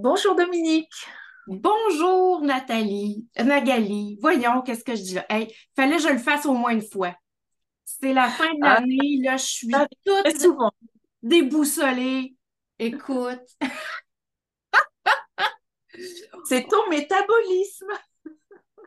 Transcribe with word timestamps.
Bonjour 0.00 0.36
Dominique. 0.36 0.92
Bonjour 1.48 2.40
Nathalie, 2.42 3.26
Magali. 3.44 4.16
Voyons, 4.20 4.62
qu'est-ce 4.62 4.84
que 4.84 4.94
je 4.94 5.02
dis 5.02 5.14
là? 5.14 5.26
Hey, 5.28 5.52
fallait 5.74 5.96
que 5.96 6.02
je 6.02 6.08
le 6.10 6.18
fasse 6.18 6.46
au 6.46 6.52
moins 6.52 6.70
une 6.70 6.88
fois. 6.88 7.16
C'est 7.84 8.12
la 8.12 8.28
fin 8.28 8.46
de 8.54 8.60
Ah, 8.62 8.78
l'année, 8.80 9.18
là, 9.24 9.36
je 9.36 9.44
suis 9.44 9.68
très 9.72 9.88
toute 10.04 10.40
souvent. 10.40 10.70
déboussolée. 11.22 12.36
Écoute, 12.78 13.40
C'est 16.44 16.68
ton 16.68 16.88
métabolisme. 16.90 17.90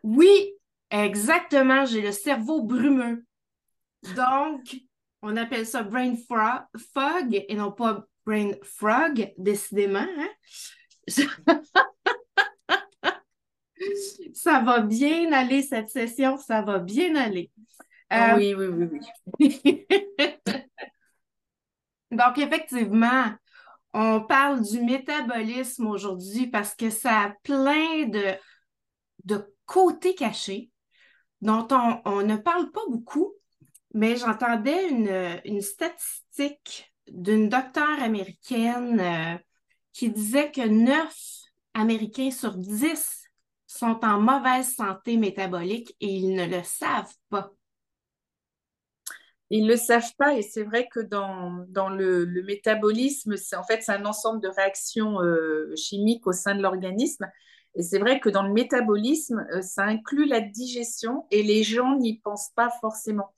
oui, 0.03 0.53
exactement, 0.91 1.83
j'ai 1.85 2.01
le 2.01 2.13
cerveau 2.13 2.63
brumeux. 2.63 3.25
Donc, 4.15 4.77
on 5.21 5.35
appelle 5.35 5.67
ça 5.67 5.83
brain 5.83 6.13
fro- 6.13 6.63
fog 6.93 7.43
et 7.49 7.55
non 7.55 7.73
pas 7.73 8.05
brain 8.25 8.51
frog, 8.63 9.33
décidément. 9.37 9.99
hein? 10.07 10.29
Ça 14.33 14.59
va 14.61 14.79
bien 14.81 15.31
aller 15.33 15.61
cette 15.61 15.89
session, 15.89 16.37
ça 16.37 16.61
va 16.61 16.79
bien 16.79 17.15
aller. 17.15 17.51
Euh, 18.13 18.35
Oui, 18.37 18.53
oui, 18.55 18.67
oui, 18.67 18.89
oui. 19.39 19.85
Donc, 22.11 22.37
effectivement, 22.37 23.33
on 23.93 24.21
parle 24.21 24.61
du 24.63 24.81
métabolisme 24.81 25.87
aujourd'hui 25.87 26.47
parce 26.47 26.75
que 26.75 26.89
ça 26.89 27.19
a 27.21 27.29
plein 27.43 28.05
de, 28.07 28.35
de 29.25 29.53
côtés 29.65 30.15
cachés 30.15 30.71
dont 31.41 31.67
on, 31.71 32.01
on 32.05 32.23
ne 32.23 32.37
parle 32.37 32.71
pas 32.71 32.81
beaucoup, 32.89 33.33
mais 33.93 34.15
j'entendais 34.17 34.89
une, 34.89 35.39
une 35.45 35.61
statistique 35.61 36.93
d'une 37.07 37.49
docteure 37.49 38.01
américaine 38.03 38.99
euh, 38.99 39.37
qui 39.93 40.09
disait 40.09 40.51
que 40.51 40.67
9 40.67 41.13
Américains 41.73 42.31
sur 42.31 42.55
10 42.55 43.23
sont 43.67 43.99
en 44.03 44.19
mauvaise 44.19 44.75
santé 44.75 45.17
métabolique 45.17 45.95
et 46.01 46.07
ils 46.07 46.35
ne 46.35 46.45
le 46.45 46.63
savent 46.63 47.15
pas. 47.29 47.51
Ils 49.49 49.63
ne 49.63 49.69
le 49.71 49.77
savent 49.77 50.13
pas 50.17 50.35
et 50.35 50.41
c'est 50.41 50.63
vrai 50.63 50.87
que 50.89 50.99
dans, 50.99 51.65
dans 51.67 51.89
le, 51.89 52.25
métabolisme, 52.43 53.35
c'est 53.35 53.55
en 53.55 53.63
fait 53.63 53.83
un 53.89 54.05
ensemble 54.05 54.41
de 54.41 54.47
réactions 54.47 55.21
euh, 55.21 55.73
chimiques 55.75 56.25
au 56.25 56.31
sein 56.31 56.55
de 56.55 56.61
l'organisme. 56.61 57.29
Et 57.75 57.83
c'est 57.83 57.99
vrai 57.99 58.19
que 58.19 58.29
dans 58.29 58.43
le 58.43 58.53
métabolisme, 58.53 59.45
euh, 59.53 59.61
ça 59.61 59.83
inclut 59.83 60.25
la 60.25 60.41
digestion 60.41 61.25
et 61.31 61.43
les 61.43 61.63
gens 61.63 61.97
n'y 61.97 62.19
pensent 62.19 62.51
pas 62.55 62.69
forcément. 62.81 63.33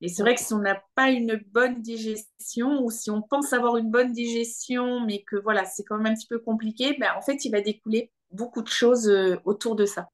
Et 0.00 0.08
c'est 0.08 0.22
vrai 0.22 0.34
que 0.34 0.40
si 0.40 0.52
on 0.52 0.58
n'a 0.58 0.82
pas 0.94 1.10
une 1.10 1.36
bonne 1.52 1.80
digestion 1.80 2.82
ou 2.82 2.90
si 2.90 3.10
on 3.10 3.22
pense 3.22 3.52
avoir 3.52 3.76
une 3.76 3.90
bonne 3.90 4.12
digestion, 4.12 5.00
mais 5.06 5.22
que 5.22 5.36
voilà, 5.36 5.64
c'est 5.64 5.84
quand 5.84 5.96
même 5.98 6.12
un 6.12 6.14
petit 6.14 6.26
peu 6.26 6.38
compliqué, 6.38 6.96
ben, 6.98 7.12
en 7.16 7.22
fait, 7.22 7.44
il 7.44 7.50
va 7.50 7.60
découler 7.60 8.12
beaucoup 8.30 8.62
de 8.62 8.68
choses 8.68 9.08
euh, 9.08 9.36
autour 9.44 9.76
de 9.76 9.86
ça. 9.86 10.08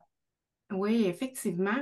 Oui, 0.71 1.05
effectivement. 1.07 1.77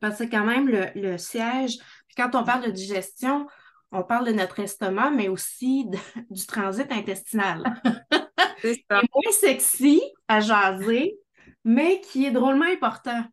Parce 0.00 0.18
que 0.18 0.24
quand 0.24 0.44
même, 0.44 0.68
le, 0.68 0.86
le 0.94 1.18
siège, 1.18 1.78
puis 2.06 2.16
quand 2.16 2.34
on 2.34 2.44
parle 2.44 2.64
de 2.66 2.70
digestion, 2.70 3.46
on 3.92 4.04
parle 4.04 4.26
de 4.26 4.32
notre 4.32 4.60
estomac, 4.60 5.10
mais 5.10 5.28
aussi 5.28 5.86
de- 5.86 5.98
du 6.30 6.46
transit 6.46 6.90
intestinal. 6.92 7.62
C'est 8.62 8.84
moins 8.90 9.32
sexy 9.32 10.02
à 10.28 10.40
jaser, 10.40 11.18
mais 11.64 12.00
qui 12.02 12.26
est 12.26 12.30
drôlement 12.30 12.66
important. 12.66 13.24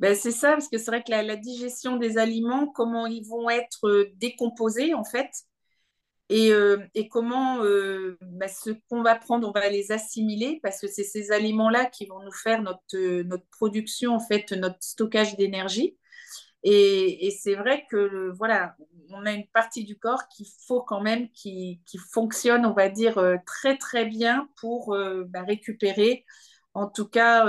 Ben, 0.00 0.14
c'est 0.16 0.30
ça, 0.30 0.52
parce 0.52 0.68
que 0.68 0.78
c'est 0.78 0.90
vrai 0.90 1.02
que 1.02 1.10
la, 1.10 1.36
digestion 1.36 1.96
des 1.96 2.16
aliments, 2.16 2.66
comment 2.68 3.06
ils 3.06 3.26
vont 3.26 3.50
être 3.50 3.86
euh, 3.86 4.10
décomposés 4.16 4.94
en 4.94 5.04
fait, 5.04 5.30
et, 6.30 6.52
euh, 6.52 6.78
et 6.94 7.08
comment 7.08 7.62
euh, 7.64 8.16
ben, 8.22 8.48
ce 8.48 8.70
qu'on 8.88 9.02
va 9.02 9.16
prendre, 9.16 9.46
on 9.48 9.52
va 9.52 9.68
les 9.68 9.92
assimiler, 9.92 10.58
parce 10.62 10.80
que 10.80 10.88
c'est 10.88 11.04
ces 11.04 11.32
aliments-là 11.32 11.86
qui 11.86 12.06
vont 12.06 12.22
nous 12.22 12.32
faire 12.32 12.62
notre, 12.62 13.22
notre 13.24 13.46
production, 13.50 14.14
en 14.14 14.20
fait, 14.20 14.52
notre 14.52 14.78
stockage 14.80 15.36
d'énergie. 15.36 15.98
Et, 16.62 17.30
c'est 17.40 17.54
vrai 17.54 17.86
que 17.90 18.30
voilà, 18.36 18.76
on 19.10 19.26
a 19.26 19.32
une 19.32 19.46
partie 19.48 19.84
du 19.84 19.98
corps 19.98 20.28
qu'il 20.28 20.46
faut 20.66 20.82
quand 20.82 21.00
même 21.00 21.30
qui, 21.32 21.80
qui 21.86 21.98
fonctionne, 21.98 22.66
on 22.66 22.74
va 22.74 22.88
dire, 22.90 23.22
très 23.46 23.78
très 23.78 24.04
bien 24.06 24.48
pour 24.60 24.94
ben, 24.94 25.44
récupérer, 25.44 26.24
en 26.74 26.86
tout 26.88 27.08
cas, 27.08 27.46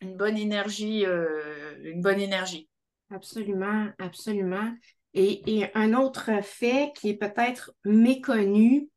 une 0.00 0.16
bonne 0.16 0.36
énergie, 0.36 1.04
euh, 1.06 1.76
une 1.82 2.00
bonne 2.00 2.20
énergie. 2.20 2.68
Absolument, 3.10 3.88
absolument. 3.98 4.74
Et, 5.14 5.58
et 5.58 5.70
un 5.74 5.94
autre 5.94 6.30
fait 6.42 6.92
qui 6.94 7.10
est 7.10 7.16
peut-être 7.16 7.72
méconnu 7.84 8.88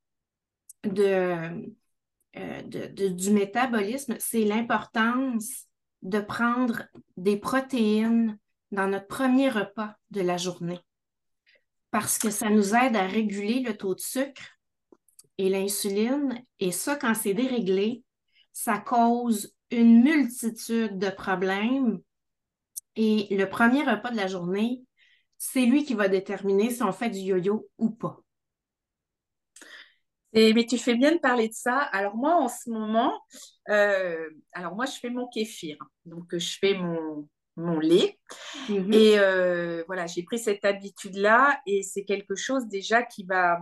euh, 0.86 1.50
de- 2.64 2.88
de- 2.88 3.08
du 3.10 3.32
métabolisme, 3.32 4.16
c'est 4.20 4.44
l'importance 4.44 5.66
de 6.02 6.20
prendre 6.20 6.84
des 7.18 7.38
protéines 7.38 8.38
dans 8.72 8.88
notre 8.88 9.08
premier 9.08 9.50
repas 9.50 9.96
de 10.12 10.22
la 10.22 10.38
journée 10.38 10.80
parce 11.92 12.18
que 12.18 12.30
ça 12.30 12.50
nous 12.50 12.76
aide 12.76 12.96
à 12.96 13.08
réguler 13.08 13.62
le 13.62 13.76
taux 13.76 13.96
de 13.96 14.00
sucre 14.00 14.44
et 15.38 15.50
l'insuline. 15.50 16.44
Et 16.60 16.72
ça, 16.72 16.96
quand 16.96 17.14
c'est 17.14 17.34
déréglé, 17.34 18.04
ça 18.54 18.80
cause 18.80 19.54
une 19.72 20.02
multitude 20.04 20.98
de 20.98 21.10
problèmes. 21.10 22.00
Et 22.96 23.28
le 23.36 23.48
premier 23.48 23.84
repas 23.84 24.12
de 24.12 24.18
la 24.18 24.28
journée, 24.28 24.84
c'est 25.38 25.66
lui 25.66 25.86
qui 25.86 25.94
va 25.94 26.08
déterminer 26.08 26.70
si 26.70 26.84
on 26.84 26.92
fait 26.92 27.10
du 27.10 27.20
yo-yo 27.20 27.70
ou 27.78 27.90
pas. 27.92 28.20
Et, 30.34 30.54
mais 30.54 30.66
tu 30.66 30.78
fais 30.78 30.96
bien 30.96 31.14
de 31.14 31.20
parler 31.20 31.48
de 31.48 31.54
ça. 31.54 31.78
Alors 31.78 32.16
moi, 32.16 32.36
en 32.36 32.50
ce 32.50 32.70
moment, 32.70 33.20
euh, 33.70 34.30
alors 34.54 34.76
moi, 34.76 34.86
je 34.86 35.00
fais 35.00 35.10
mon 35.10 35.28
kéfir. 35.28 35.78
Donc, 36.06 36.38
je 36.38 36.58
fais 36.60 36.76
mon, 36.76 37.28
mon 37.56 37.80
lait. 37.80 38.20
Mhm. 38.70 38.94
Et 38.94 39.20
euh, 39.20 39.84
voilà, 39.88 40.06
j'ai 40.08 40.24
pris 40.24 40.40
cette 40.40 40.66
habitude-là 40.66 41.60
et 41.66 41.84
c'est 41.84 42.04
quelque 42.04 42.36
chose 42.36 42.68
déjà 42.68 43.04
qui 43.04 43.24
va, 43.24 43.60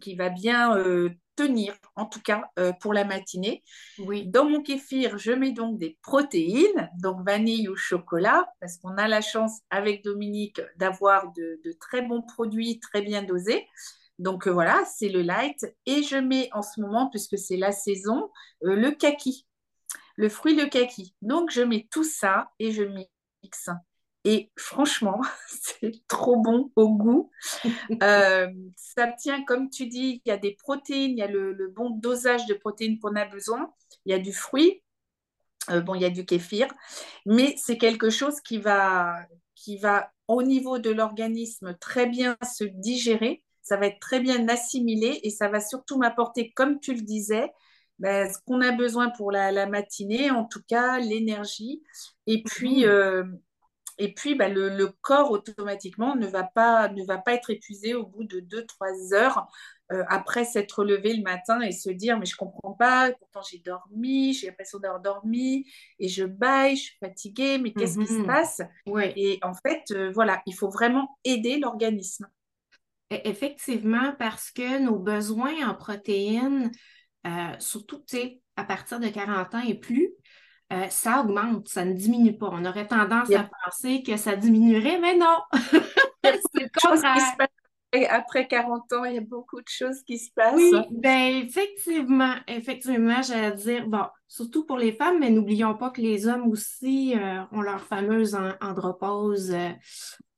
qui 0.00 0.14
va 0.14 0.28
bien 0.28 0.76
euh, 0.76 1.10
tenir, 1.36 1.74
en 1.96 2.06
tout 2.06 2.20
cas 2.20 2.44
euh, 2.58 2.72
pour 2.80 2.94
la 2.94 3.04
matinée. 3.04 3.62
Oui. 3.98 4.26
Dans 4.26 4.48
mon 4.48 4.62
kéfir, 4.62 5.18
je 5.18 5.32
mets 5.32 5.52
donc 5.52 5.78
des 5.78 5.98
protéines, 6.02 6.90
donc 7.00 7.24
vanille 7.26 7.68
ou 7.68 7.76
chocolat, 7.76 8.46
parce 8.60 8.76
qu'on 8.78 8.96
a 8.96 9.08
la 9.08 9.20
chance 9.20 9.60
avec 9.70 10.04
Dominique 10.04 10.60
d'avoir 10.76 11.32
de, 11.32 11.60
de 11.64 11.72
très 11.72 12.02
bons 12.02 12.22
produits 12.22 12.80
très 12.80 13.02
bien 13.02 13.22
dosés. 13.22 13.66
Donc 14.18 14.46
euh, 14.46 14.52
voilà, 14.52 14.84
c'est 14.84 15.08
le 15.08 15.22
light. 15.22 15.66
Et 15.86 16.02
je 16.02 16.16
mets 16.16 16.48
en 16.52 16.62
ce 16.62 16.80
moment, 16.80 17.10
puisque 17.10 17.38
c'est 17.38 17.56
la 17.56 17.72
saison, 17.72 18.30
euh, 18.64 18.76
le 18.76 18.92
kaki, 18.92 19.46
le 20.16 20.28
fruit 20.28 20.54
le 20.54 20.66
kaki. 20.66 21.14
Donc 21.22 21.50
je 21.50 21.62
mets 21.62 21.88
tout 21.90 22.04
ça 22.04 22.48
et 22.58 22.70
je 22.70 22.84
mixe. 22.84 23.70
Et 24.24 24.50
franchement, 24.56 25.20
c'est 25.48 26.06
trop 26.08 26.36
bon 26.40 26.70
au 26.76 26.88
goût. 26.90 27.30
Euh, 28.02 28.48
ça 28.76 29.08
tient, 29.12 29.44
comme 29.44 29.70
tu 29.70 29.86
dis, 29.86 30.22
il 30.24 30.28
y 30.28 30.32
a 30.32 30.38
des 30.38 30.54
protéines, 30.54 31.12
il 31.12 31.18
y 31.18 31.22
a 31.22 31.28
le, 31.28 31.52
le 31.52 31.68
bon 31.68 31.90
dosage 31.90 32.46
de 32.46 32.54
protéines 32.54 32.98
qu'on 33.00 33.16
a 33.16 33.26
besoin, 33.26 33.72
il 34.06 34.12
y 34.12 34.14
a 34.14 34.18
du 34.20 34.32
fruit, 34.32 34.82
euh, 35.70 35.80
bon, 35.80 35.94
il 35.94 36.02
y 36.02 36.04
a 36.04 36.10
du 36.10 36.26
kéfir, 36.26 36.68
mais 37.26 37.54
c'est 37.58 37.78
quelque 37.78 38.10
chose 38.10 38.40
qui 38.40 38.58
va, 38.58 39.16
qui 39.54 39.78
va 39.78 40.10
au 40.28 40.42
niveau 40.42 40.78
de 40.78 40.90
l'organisme 40.90 41.76
très 41.80 42.06
bien 42.06 42.36
se 42.42 42.64
digérer, 42.64 43.44
ça 43.62 43.76
va 43.76 43.86
être 43.86 44.00
très 44.00 44.20
bien 44.20 44.46
assimilé 44.48 45.20
et 45.22 45.30
ça 45.30 45.48
va 45.48 45.60
surtout 45.60 45.98
m'apporter, 45.98 46.52
comme 46.52 46.80
tu 46.80 46.94
le 46.94 47.00
disais, 47.02 47.50
ben, 47.98 48.30
ce 48.32 48.38
qu'on 48.46 48.60
a 48.60 48.72
besoin 48.72 49.10
pour 49.10 49.32
la, 49.32 49.52
la 49.52 49.66
matinée, 49.66 50.30
en 50.30 50.44
tout 50.44 50.62
cas 50.68 50.98
l'énergie. 50.98 51.82
Et 52.26 52.42
puis, 52.42 52.84
Mhm. 52.84 52.90
euh, 52.90 53.24
et 53.98 54.12
puis, 54.14 54.34
bah, 54.34 54.48
le, 54.48 54.68
le 54.70 54.88
corps 55.02 55.30
automatiquement 55.30 56.16
ne 56.16 56.26
va 56.26 56.44
pas, 56.44 56.88
ne 56.88 57.04
va 57.04 57.18
pas 57.18 57.34
être 57.34 57.50
épuisé 57.50 57.94
au 57.94 58.06
bout 58.06 58.24
de 58.24 58.40
deux 58.40 58.64
trois 58.66 59.12
heures 59.14 59.46
euh, 59.92 60.02
après 60.08 60.44
s'être 60.44 60.84
levé 60.84 61.14
le 61.14 61.22
matin 61.22 61.60
et 61.60 61.72
se 61.72 61.90
dire, 61.90 62.18
mais 62.18 62.26
je 62.26 62.36
comprends 62.36 62.72
pas, 62.72 63.12
pourtant 63.12 63.42
j'ai 63.50 63.58
dormi, 63.58 64.32
j'ai 64.34 64.46
l'impression 64.48 64.78
d'avoir 64.78 65.00
dormi 65.00 65.66
et 65.98 66.08
je 66.08 66.24
baille, 66.24 66.76
je 66.76 66.82
suis 66.82 66.96
fatiguée, 67.00 67.58
mais 67.58 67.74
qu'est-ce 67.74 67.98
qui 67.98 68.08
se 68.08 68.20
Mhm. 68.20 68.24
passe? 68.24 68.62
Oui. 68.86 69.16
Et 69.16 69.38
en 69.42 69.54
fait, 69.54 69.84
euh, 69.92 70.10
voilà, 70.12 70.42
il 70.46 70.54
faut 70.54 70.70
vraiment 70.70 71.18
aider 71.24 71.58
l'organisme. 71.58 72.26
E- 73.12 73.20
Effectivement, 73.24 74.14
parce 74.18 74.50
que 74.50 74.78
nos 74.80 74.98
besoins 74.98 75.68
en 75.68 75.74
protéines, 75.74 76.70
euh, 77.26 77.58
surtout, 77.60 78.04
à 78.56 78.64
partir 78.64 79.00
de 79.00 79.08
40 79.08 79.54
ans 79.54 79.62
et 79.66 79.74
plus, 79.74 80.13
euh, 80.72 80.88
ça 80.88 81.20
augmente, 81.20 81.68
ça 81.68 81.84
ne 81.84 81.92
diminue 81.92 82.36
pas. 82.36 82.48
On 82.52 82.64
aurait 82.64 82.86
tendance 82.86 83.34
à 83.34 83.48
penser 83.64 84.02
que 84.02 84.16
ça 84.16 84.36
diminuerait, 84.36 84.98
mais 84.98 85.16
non, 85.16 85.36
c'est 86.24 86.32
le 86.62 86.68
contraire. 86.80 87.36
Et 87.92 88.08
après 88.08 88.48
40 88.48 88.92
ans, 88.92 89.04
il 89.04 89.14
y 89.14 89.18
a 89.18 89.20
beaucoup 89.20 89.60
de 89.60 89.68
choses 89.68 90.02
qui 90.02 90.18
se 90.18 90.30
passent. 90.32 90.54
Oui, 90.56 90.72
ben 90.90 91.44
effectivement, 91.46 92.34
effectivement, 92.48 93.22
j'allais 93.22 93.52
dire, 93.52 93.86
bon, 93.86 94.04
surtout 94.26 94.66
pour 94.66 94.78
les 94.78 94.92
femmes, 94.92 95.20
mais 95.20 95.30
n'oublions 95.30 95.76
pas 95.76 95.90
que 95.90 96.00
les 96.00 96.26
hommes 96.26 96.48
aussi 96.48 97.14
euh, 97.16 97.42
ont 97.52 97.60
leur 97.60 97.80
fameuse 97.84 98.34
an- 98.34 98.54
andropause. 98.60 99.52
euh, 99.52 99.70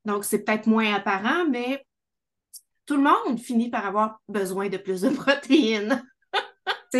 donc, 0.05 0.25
c'est 0.25 0.45
peut-être 0.45 0.67
moins 0.67 0.93
apparent, 0.95 1.47
mais 1.51 1.83
tout 2.85 2.97
le 2.97 3.03
monde 3.03 3.39
finit 3.41 3.71
par 3.71 3.87
avoir 3.87 4.21
besoin 4.29 4.69
de 4.69 4.77
plus 4.77 5.01
de 5.01 5.09
protéines. 5.11 6.03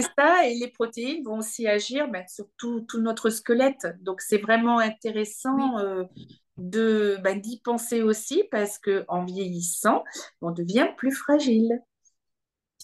C'est 0.03 0.09
ça, 0.19 0.47
et 0.47 0.55
les 0.55 0.69
protéines 0.69 1.25
vont 1.25 1.39
aussi 1.39 1.67
agir 1.67 2.09
ben, 2.09 2.25
sur 2.29 2.47
tout, 2.57 2.87
notre 2.99 3.31
squelette. 3.31 3.87
Donc, 4.03 4.21
c'est 4.21 4.39
vraiment 4.39 4.79
intéressant 4.79 5.79
euh, 5.79 6.05
de 6.59 7.19
ben, 7.23 7.41
d'y 7.41 7.61
penser 7.61 8.03
aussi 8.03 8.45
parce 8.51 8.79
qu'en 8.79 9.25
vieillissant, 9.25 10.05
on 10.41 10.51
devient 10.51 10.89
plus 10.97 11.13
fragile. 11.13 11.81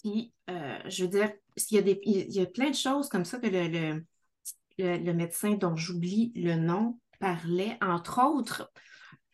Puis, 0.01 0.33
euh, 0.49 0.79
je 0.85 1.03
veux 1.03 1.09
dire, 1.09 1.31
il 1.69 1.75
y, 1.75 1.79
a 1.79 1.81
des, 1.81 1.99
il 2.03 2.33
y 2.33 2.41
a 2.41 2.45
plein 2.45 2.71
de 2.71 2.75
choses 2.75 3.09
comme 3.09 3.25
ça 3.25 3.37
que 3.37 3.47
le, 3.47 4.03
le 4.79 5.13
médecin 5.13 5.51
dont 5.51 5.75
j'oublie 5.75 6.31
le 6.35 6.55
nom 6.55 6.99
parlait, 7.19 7.77
entre 7.81 8.21
autres, 8.25 8.71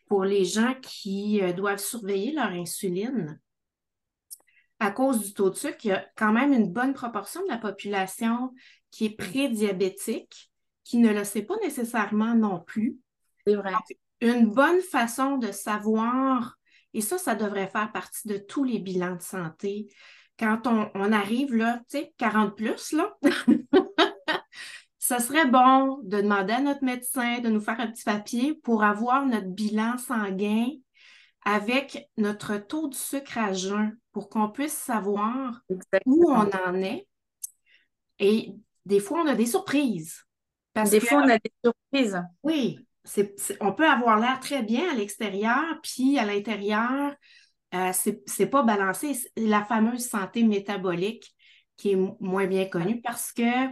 pour 0.07 0.25
les 0.25 0.43
gens 0.43 0.75
qui 0.81 1.41
euh, 1.41 1.53
doivent 1.53 1.79
surveiller 1.79 2.33
leur 2.33 2.49
insuline 2.49 3.39
à 4.79 4.91
cause 4.91 5.19
du 5.19 5.33
taux 5.33 5.49
de 5.49 5.55
sucre, 5.55 5.77
il 5.83 5.89
y 5.89 5.91
a 5.91 6.05
quand 6.15 6.31
même 6.31 6.53
une 6.53 6.71
bonne 6.71 6.93
proportion 6.93 7.41
de 7.43 7.49
la 7.49 7.57
population 7.57 8.53
qui 8.91 9.05
est 9.05 9.17
prédiabétique, 9.17 10.51
qui 10.83 10.97
ne 10.97 11.13
le 11.13 11.23
sait 11.23 11.43
pas 11.43 11.57
nécessairement 11.61 12.33
non 12.33 12.59
plus. 12.61 12.97
C'est 13.45 13.55
vrai. 13.55 13.73
une 14.21 14.47
bonne 14.47 14.81
façon 14.81 15.37
de 15.37 15.51
savoir, 15.51 16.57
et 16.93 17.01
ça, 17.01 17.17
ça 17.17 17.35
devrait 17.35 17.67
faire 17.67 17.91
partie 17.91 18.27
de 18.27 18.37
tous 18.37 18.63
les 18.63 18.79
bilans 18.79 19.15
de 19.15 19.21
santé. 19.21 19.87
Quand 20.39 20.67
on, 20.67 21.11
arrive 21.11 21.53
là, 21.53 21.81
tu 21.89 21.99
sais, 21.99 22.13
40 22.17 22.55
plus, 22.55 22.93
là, 22.93 23.17
ça 24.97 25.19
serait 25.19 25.47
bon 25.47 25.99
de 26.03 26.21
demander 26.21 26.53
à 26.53 26.61
notre 26.61 26.83
médecin 26.83 27.39
de 27.39 27.49
nous 27.49 27.59
faire 27.59 27.79
un 27.79 27.87
petit 27.87 28.05
papier 28.05 28.55
pour 28.63 28.83
avoir 28.83 29.25
notre 29.25 29.49
bilan 29.49 29.97
sanguin 29.97 30.69
avec 31.49 32.09
notre 32.15 32.57
taux 32.57 32.89
de 32.89 32.93
sucre 32.93 33.39
à 33.39 33.53
jeun 33.53 33.97
pour 34.11 34.29
qu'on 34.29 34.49
puisse 34.49 34.73
savoir 34.73 35.61
où 36.05 36.31
on 36.31 36.47
en 36.47 36.75
est. 36.75 37.07
Et 38.19 38.53
des 38.85 38.99
fois, 38.99 39.21
on 39.21 39.27
a 39.27 39.33
des 39.33 39.47
surprises. 39.47 40.27
des 40.75 40.99
fois, 40.99 41.23
on 41.23 41.29
a 41.29 41.39
des 41.39 41.51
surprises. 41.63 42.21
Oui, 42.43 42.85
on 43.61 43.73
peut 43.73 43.89
avoir 43.89 44.19
l'air 44.19 44.39
très 44.39 44.61
bien 44.61 44.91
à 44.91 44.93
l'extérieur, 44.93 45.63
puis 45.81 46.19
à 46.19 46.25
l'intérieur, 46.25 47.15
euh, 47.73 47.91
c'est 47.93 48.49
pas 48.49 48.61
balancé. 48.61 49.17
La 49.35 49.65
fameuse 49.65 50.07
santé 50.07 50.43
métabolique 50.43 51.33
qui 51.77 51.93
est 51.93 51.99
moins 52.19 52.45
bien 52.45 52.65
connue 52.65 53.01
parce 53.01 53.31
que 53.31 53.69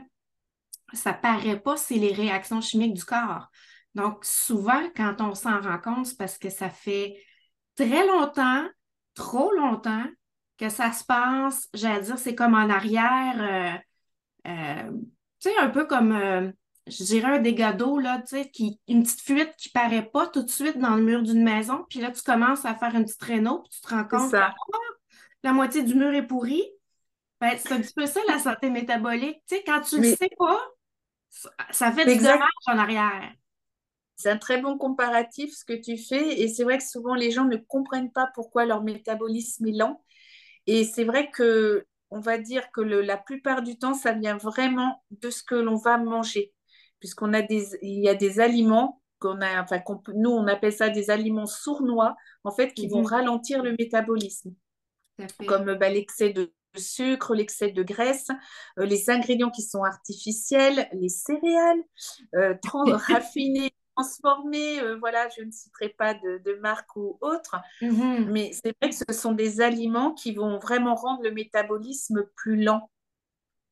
ça 0.94 1.14
paraît 1.14 1.60
pas, 1.60 1.78
c'est 1.78 1.98
les 1.98 2.14
réactions 2.14 2.62
chimiques 2.62 2.96
du 2.96 3.06
corps. 3.06 3.50
Donc, 3.94 4.26
souvent, 4.26 4.82
quand 4.96 5.18
on 5.20 5.36
s'en 5.36 5.62
rend 5.62 5.78
compte, 5.80 6.08
c'est 6.08 6.18
parce 6.18 6.40
que 6.40 6.50
ça 6.50 6.70
fait 6.70 7.22
très 7.78 8.06
longtemps, 8.06 8.66
trop 9.14 9.52
longtemps, 9.54 10.06
que 10.58 10.70
ça 10.70 10.92
se 10.92 11.06
passe, 11.06 11.70
j'allais 11.74 12.02
dire, 12.02 12.18
c'est 12.18 12.36
comme 12.36 12.56
en 12.56 12.70
arrière, 12.70 13.82
euh, 14.46 14.50
euh, 14.50 14.92
tu 15.40 15.50
sais, 15.50 15.58
un 15.58 15.70
peu 15.70 15.86
comme, 15.86 16.12
euh, 16.12 16.52
je 16.88 17.04
dirais, 17.04 17.38
un 17.38 17.40
dégât 17.40 17.74
d'eau, 17.74 18.00
là, 18.00 18.20
tu 18.22 18.38
sais, 18.38 18.50
qui, 18.50 18.80
une 18.88 19.04
petite 19.04 19.22
fuite 19.22 19.54
qui 19.58 19.70
paraît 19.70 20.10
pas 20.10 20.28
tout 20.28 20.42
de 20.42 20.50
suite 20.50 20.80
dans 20.80 20.96
le 20.96 21.04
mur 21.04 21.22
d'une 21.22 21.44
maison, 21.44 21.86
puis 21.90 22.00
là, 22.00 22.12
tu 22.12 22.24
commences 22.24 22.66
à 22.66 22.76
faire 22.76 22.96
une 22.96 23.06
petite 23.06 23.24
réno, 23.24 23.60
puis 23.60 23.70
tu 23.70 23.82
te 23.82 23.94
rends 23.94 24.06
compte 24.06 24.32
que 24.32 24.38
ah, 24.38 24.54
la 25.44 25.54
moitié 25.54 25.84
du 25.84 25.94
mur 25.94 26.14
est 26.14 26.26
pourri. 26.26 26.64
Ben, 27.40 27.56
c'est 27.60 27.72
un 27.72 27.82
petit 27.82 27.94
peu 27.94 28.08
ça, 28.08 28.20
la 28.28 28.40
santé 28.40 28.72
métabolique. 28.72 29.44
Tu 29.48 29.58
sais, 29.58 29.64
quand 29.64 29.82
tu 29.82 30.00
ne 30.00 30.10
le 30.10 30.16
sais 30.16 30.32
pas, 30.40 30.60
ça 31.70 31.92
fait 31.92 32.06
des 32.06 32.18
dommages 32.18 32.42
en 32.66 32.78
arrière. 32.80 33.32
C'est 34.18 34.32
un 34.32 34.38
très 34.38 34.60
bon 34.60 34.78
comparatif 34.78 35.56
ce 35.56 35.64
que 35.64 35.74
tu 35.74 35.98
fais. 35.98 36.42
Et 36.42 36.48
c'est 36.48 36.64
vrai 36.64 36.80
que 36.80 36.84
souvent 36.84 37.16
les 37.16 37.32
gens 37.32 37.46
ne 37.46 37.56
comprennent 37.56 38.12
pas 38.12 38.30
pourquoi 38.34 38.66
leur 38.66 38.84
métabolisme 38.84 39.68
est 39.68 39.78
lent. 39.78 40.04
Et 40.66 40.84
c'est 40.84 41.06
vrai 41.06 41.30
que 41.32 41.86
on 42.10 42.20
va 42.20 42.38
dire 42.38 42.72
que 42.72 42.82
la 42.82 43.18
plupart 43.18 43.62
du 43.62 43.78
temps, 43.78 43.94
ça 43.94 44.14
vient 44.14 44.38
vraiment 44.38 45.04
de 45.12 45.30
ce 45.30 45.44
que 45.44 45.56
l'on 45.56 45.76
va 45.76 45.98
manger. 45.98 46.54
Puisqu'on 47.00 47.34
a 47.34 47.42
des, 47.42 47.78
il 47.82 48.04
y 48.04 48.10
a 48.10 48.16
des 48.16 48.40
aliments 48.40 49.02
qu'on 49.20 49.42
a, 49.42 49.62
enfin, 49.62 49.82
nous, 50.16 50.30
on 50.30 50.48
appelle 50.48 50.74
ça 50.74 50.90
des 50.90 51.10
aliments 51.10 51.46
sournois, 51.46 52.16
en 52.44 52.52
fait, 52.52 52.74
qui 52.74 52.88
vont 52.88 53.02
mhm. 53.02 53.08
ralentir 53.08 53.64
le 53.64 53.76
métabolisme. 53.78 54.54
Comme 55.48 55.76
bah, 55.76 55.90
l'excès 55.90 56.30
de 56.32 56.54
sucre, 56.76 57.34
l'excès 57.34 57.72
de 57.72 57.84
graisse, 57.84 58.28
euh, 58.80 58.86
les 58.86 59.10
ingrédients 59.10 59.50
qui 59.50 59.64
sont 59.64 59.84
artificiels, 59.84 60.88
les 60.94 61.10
céréales, 61.10 61.84
euh, 62.36 62.56
raffinés, 62.64 63.72
transformés, 63.98 64.80
euh, 64.80 64.98
voilà, 65.00 65.28
je 65.38 65.44
ne 65.44 65.52
citerai 65.52 65.90
pas 65.90 66.14
de, 66.14 66.60
marque 66.62 66.96
ou 66.96 67.18
autre, 67.22 67.56
mm-hmm. 67.82 68.26
mais 68.26 68.52
c'est 68.54 68.76
vrai 68.80 68.90
que 68.90 68.96
ce 68.96 69.14
sont 69.14 69.34
des 69.34 69.62
aliments 69.62 70.14
qui 70.14 70.34
vont 70.34 70.60
vraiment 70.60 70.96
rendre 70.96 71.24
le 71.24 71.32
métabolisme 71.32 72.26
plus 72.36 72.62
lent. 72.64 72.90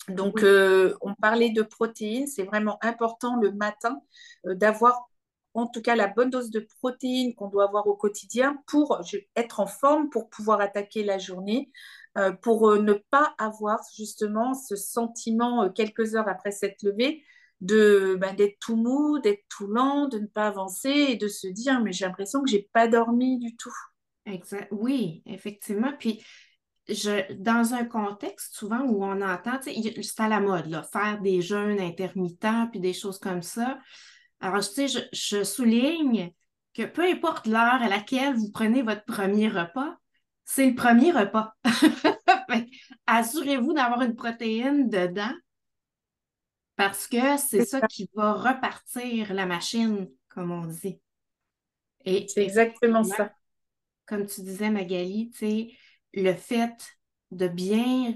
Donc, 0.10 0.44
euh, 0.44 0.96
on 1.02 1.16
parlait 1.16 1.50
de 1.50 1.62
protéines, 1.64 2.28
c'est 2.28 2.44
vraiment 2.44 2.78
important 2.84 3.38
le 3.38 3.52
matin 3.52 4.00
d'avoir 4.44 5.10
en 5.56 5.68
tout 5.68 5.82
cas 5.82 5.96
la 5.96 6.08
bonne 6.08 6.30
dose 6.30 6.52
de 6.52 6.68
protéines 6.80 7.34
qu'on 7.34 7.48
doit 7.48 7.64
avoir 7.64 7.88
au 7.88 7.96
quotidien 7.96 8.62
pour 8.68 9.02
être 9.36 9.60
en 9.62 9.68
forme, 9.68 10.10
pour 10.10 10.30
pouvoir 10.30 10.60
attaquer 10.60 11.04
la 11.04 11.18
journée, 11.18 11.72
euh, 12.18 12.32
pour 12.32 12.70
euh, 12.70 12.80
ne 12.80 12.94
pas 12.94 13.34
avoir 13.38 13.80
justement 13.96 14.54
ce 14.54 14.78
sentiment 14.78 15.64
euh, 15.64 15.70
quelques 15.70 16.16
heures 16.16 16.30
après 16.30 16.52
cette 16.52 16.82
levée 16.82 17.24
de 17.66 18.18
ben, 18.20 18.36
d'être 18.36 18.58
tout 18.60 18.76
mou, 18.76 19.20
d'être 19.20 19.44
tout 19.50 19.68
lent, 19.68 20.08
de 20.08 20.20
ne 20.20 20.28
pas 20.28 20.48
avancer 20.48 20.90
et 20.90 21.16
de 21.16 21.28
se 21.28 21.48
dire 21.48 21.82
mais 21.82 21.92
j'ai 21.92 22.06
l'impression 22.06 22.42
que 22.42 22.50
j'ai 22.50 22.70
pas 22.74 22.88
dormi 22.88 23.40
du 23.40 23.56
tout. 23.56 23.74
Exact. 24.26 24.68
Oui, 24.72 25.22
effectivement. 25.26 25.94
Puis 26.00 26.24
je, 26.88 27.34
dans 27.34 27.74
un 27.74 27.86
contexte 27.86 28.56
souvent 28.56 28.82
où 28.82 29.04
on 29.04 29.22
entend, 29.22 29.60
c'est 29.62 30.20
à 30.20 30.28
la 30.28 30.40
mode, 30.40 30.68
là, 30.68 30.84
faire 30.84 31.20
des 31.22 31.42
jeûnes 31.42 31.80
intermittents 31.80 32.68
puis 32.68 32.80
des 32.80 32.94
choses 32.94 33.20
comme 33.20 33.42
ça. 33.42 33.80
Alors, 34.40 34.64
sais, 34.64 34.88
je 34.88 35.44
souligne 35.44 36.32
que 36.74 36.84
peu 36.84 37.04
importe 37.04 37.48
l'heure 37.48 37.82
à 37.82 37.88
laquelle 37.88 38.36
vous 38.36 38.52
prenez 38.52 38.82
votre 38.82 39.06
premier 39.06 39.48
repas, 39.48 39.96
c'est 40.44 40.68
le 40.68 40.76
premier 40.76 41.12
repas. 41.12 41.54
Assurez-vous 43.08 43.74
d'avoir 43.74 44.02
une 44.02 44.16
protéine 44.16 44.90
dedans 44.90 45.34
parce 46.76 47.08
que 47.08 47.38
c'est 47.38 47.66
ça 47.66 47.82
qui 47.82 48.10
va 48.16 48.34
repartir 48.34 49.34
la 49.34 49.46
machine, 49.46 50.10
comme 50.30 50.52
on 50.52 50.66
dit. 50.66 51.00
Et 52.04 52.28
c'est 52.28 52.44
exactement 52.44 53.04
ça. 53.04 53.32
Comme 54.06 54.26
tu 54.28 54.42
disais, 54.42 54.70
Magali, 54.70 55.32
le 56.14 56.34
fait 56.34 56.76
de 57.32 57.48
bien 57.48 58.16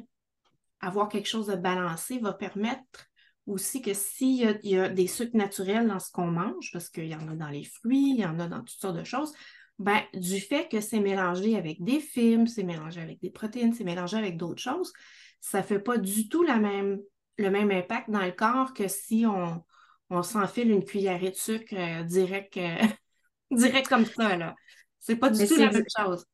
avoir 0.82 1.10
quelque 1.10 1.28
chose 1.28 1.48
de 1.48 1.56
balancé 1.56 2.20
va 2.20 2.34
permettre 2.34 3.08
aussi 3.48 3.82
que 3.82 3.94
s'il 3.94 4.60
y, 4.64 4.78
a 4.78 4.90
des 4.90 5.08
sucres 5.08 5.36
naturels 5.36 5.88
dans 5.88 6.00
ce 6.00 6.12
qu'on 6.12 6.28
mange, 6.28 6.70
parce 6.72 6.90
qu'il 6.90 7.08
y 7.08 7.16
en 7.16 7.28
a 7.28 7.36
dans 7.36 7.50
les 7.50 7.64
fruits, 7.64 8.12
il 8.12 8.20
y 8.20 8.26
en 8.26 8.40
a 8.40 8.48
dans 8.48 8.60
toutes 8.60 8.80
sortes 8.80 8.98
de 8.98 9.04
choses, 9.04 9.34
ben, 9.80 10.02
du 10.14 10.40
fait 10.40 10.70
que 10.70 10.82
c'est 10.82 11.00
mélangé 11.00 11.58
avec 11.58 11.84
des 11.84 12.00
fibres, 12.00 12.48
c'est 12.48 12.64
mélangé 12.64 13.02
avec 13.02 13.20
des 13.22 13.32
protéines, 13.32 13.74
c'est 13.74 13.84
mélangé 13.84 14.18
avec 14.18 14.38
d'autres 14.38 14.62
choses, 14.62 14.94
ça 15.40 15.60
ne 15.60 15.64
fait 15.64 15.80
pas 15.80 15.98
du 15.98 16.30
tout 16.30 16.44
la 16.44 16.58
même, 16.58 17.00
le 17.40 17.50
même 17.50 17.72
impact 17.72 18.10
dans 18.10 18.24
le 18.24 18.32
corps 18.32 18.74
que 18.74 18.88
si 18.88 19.26
on, 19.26 19.64
on 20.10 20.24
s'enfile 20.24 20.72
une 20.72 20.84
cuillerée 20.84 21.32
de 21.32 21.36
sucre 21.36 21.74
euh, 21.74 22.04
direct, 22.04 22.58
euh, 22.58 22.78
direct 23.52 23.88
comme 23.88 24.06
ça. 24.06 24.38
Là. 24.38 24.56
C'est 25.00 25.16
pas 25.16 25.30
du 25.30 25.48
tout 25.48 25.56
la 25.56 25.72
même 25.72 25.86
chose. 25.98 26.26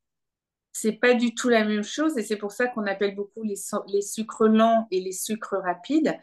C'est 0.74 1.00
pas 1.00 1.14
du 1.14 1.34
tout 1.34 1.48
la 1.48 1.64
même 1.64 1.84
chose 1.84 2.18
et 2.18 2.24
c'est 2.24 2.36
pour 2.36 2.52
ça 2.52 2.68
qu'on 2.68 2.86
appelle 2.86 3.16
beaucoup 3.16 3.44
les, 3.44 3.56
les 3.88 4.02
sucres 4.02 4.48
lents 4.48 4.88
et 4.92 5.00
les 5.00 5.14
sucres 5.14 5.56
rapides 5.64 6.20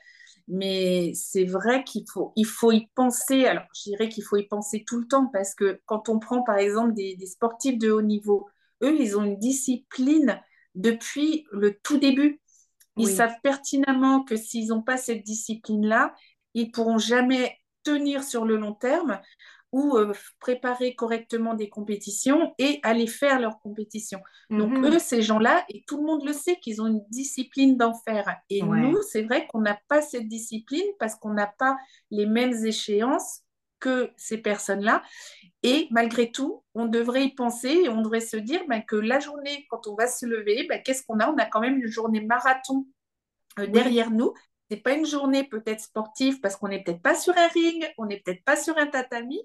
mais 0.48 1.12
c'est 1.14 1.44
vrai 1.44 1.82
qu'il 1.82 2.04
faut, 2.12 2.32
il 2.36 2.46
faut 2.46 2.72
y 2.72 2.86
penser. 2.94 3.46
Alors, 3.46 3.64
je 3.74 3.90
dirais 3.90 4.08
qu'il 4.08 4.22
faut 4.22 4.36
y 4.36 4.46
penser 4.46 4.84
tout 4.86 4.98
le 5.00 5.06
temps 5.06 5.26
parce 5.32 5.54
que 5.54 5.80
quand 5.86 6.10
on 6.10 6.18
prend 6.18 6.42
par 6.42 6.58
exemple 6.58 6.92
des, 6.92 7.16
sportifs 7.26 7.78
de 7.78 7.90
haut 7.90 8.02
niveau, 8.02 8.48
eux, 8.82 8.94
ils 9.00 9.16
ont 9.16 9.24
une 9.24 9.38
discipline 9.38 10.40
depuis 10.74 11.46
le 11.52 11.78
tout 11.78 11.98
début. 11.98 12.40
Ils 12.96 13.08
savent 13.08 13.36
pertinemment 13.42 14.22
que 14.22 14.36
s'ils 14.36 14.68
n'ont 14.68 14.82
pas 14.82 14.96
cette 14.96 15.22
discipline-là, 15.22 16.14
ils 16.54 16.70
pourront 16.70 16.98
jamais 16.98 17.58
tenir 17.84 18.22
sur 18.22 18.44
le 18.44 18.56
long 18.56 18.74
terme 18.74 19.20
ou 19.72 19.96
euh, 19.96 20.12
préparer 20.38 20.94
correctement 20.94 21.54
des 21.54 21.70
compétitions 21.70 22.54
et 22.58 22.78
aller 22.82 23.06
faire 23.06 23.40
leurs 23.40 23.58
compétitions. 23.60 24.20
Donc 24.50 24.70
mhm. 24.70 24.84
eux, 24.84 24.98
ces 24.98 25.22
gens-là, 25.22 25.64
et 25.70 25.82
tout 25.86 25.96
le 25.96 26.04
monde 26.04 26.26
le 26.26 26.34
sait 26.34 26.56
qu'ils 26.60 26.82
ont 26.82 26.86
une 26.86 27.02
discipline 27.08 27.78
d'enfer. 27.78 28.36
Et 28.50 28.62
nous, 28.62 29.00
c'est 29.02 29.22
vrai 29.22 29.46
qu'on 29.46 29.62
n'a 29.62 29.80
pas 29.88 30.02
cette 30.02 30.28
discipline 30.28 30.86
parce 30.98 31.14
qu'on 31.14 31.32
n'a 31.32 31.46
pas 31.46 31.76
les 32.10 32.26
mêmes 32.26 32.52
échéances 32.66 33.40
que 33.82 34.10
ces 34.16 34.38
personnes-là. 34.38 35.02
Et 35.62 35.88
malgré 35.90 36.30
tout, 36.30 36.64
on 36.74 36.86
devrait 36.86 37.24
y 37.24 37.34
penser 37.34 37.82
et 37.84 37.88
on 37.88 38.00
devrait 38.00 38.20
se 38.20 38.36
dire 38.36 38.62
ben, 38.68 38.82
que 38.82 38.96
la 38.96 39.18
journée, 39.18 39.66
quand 39.68 39.86
on 39.86 39.94
va 39.94 40.06
se 40.06 40.24
lever, 40.24 40.66
ben, 40.68 40.80
qu'est-ce 40.82 41.02
qu'on 41.04 41.18
a? 41.18 41.30
On 41.30 41.36
a 41.36 41.44
quand 41.44 41.60
même 41.60 41.78
une 41.78 41.88
journée 41.88 42.20
marathon 42.20 42.86
euh, 43.58 43.66
derrière 43.66 44.10
nous. 44.10 44.32
C'est 44.70 44.78
pas 44.78 44.92
une 44.92 45.04
journée 45.04 45.44
peut-être 45.44 45.80
sportive 45.80 46.40
parce 46.40 46.56
qu'on 46.56 46.68
n'est 46.68 46.82
peut-être 46.82 47.02
pas 47.02 47.14
sur 47.14 47.36
un 47.36 47.48
ring, 47.48 47.84
on 47.98 48.06
n'est 48.06 48.20
peut-être 48.20 48.44
pas 48.44 48.56
sur 48.56 48.78
un 48.78 48.86
tatami, 48.86 49.38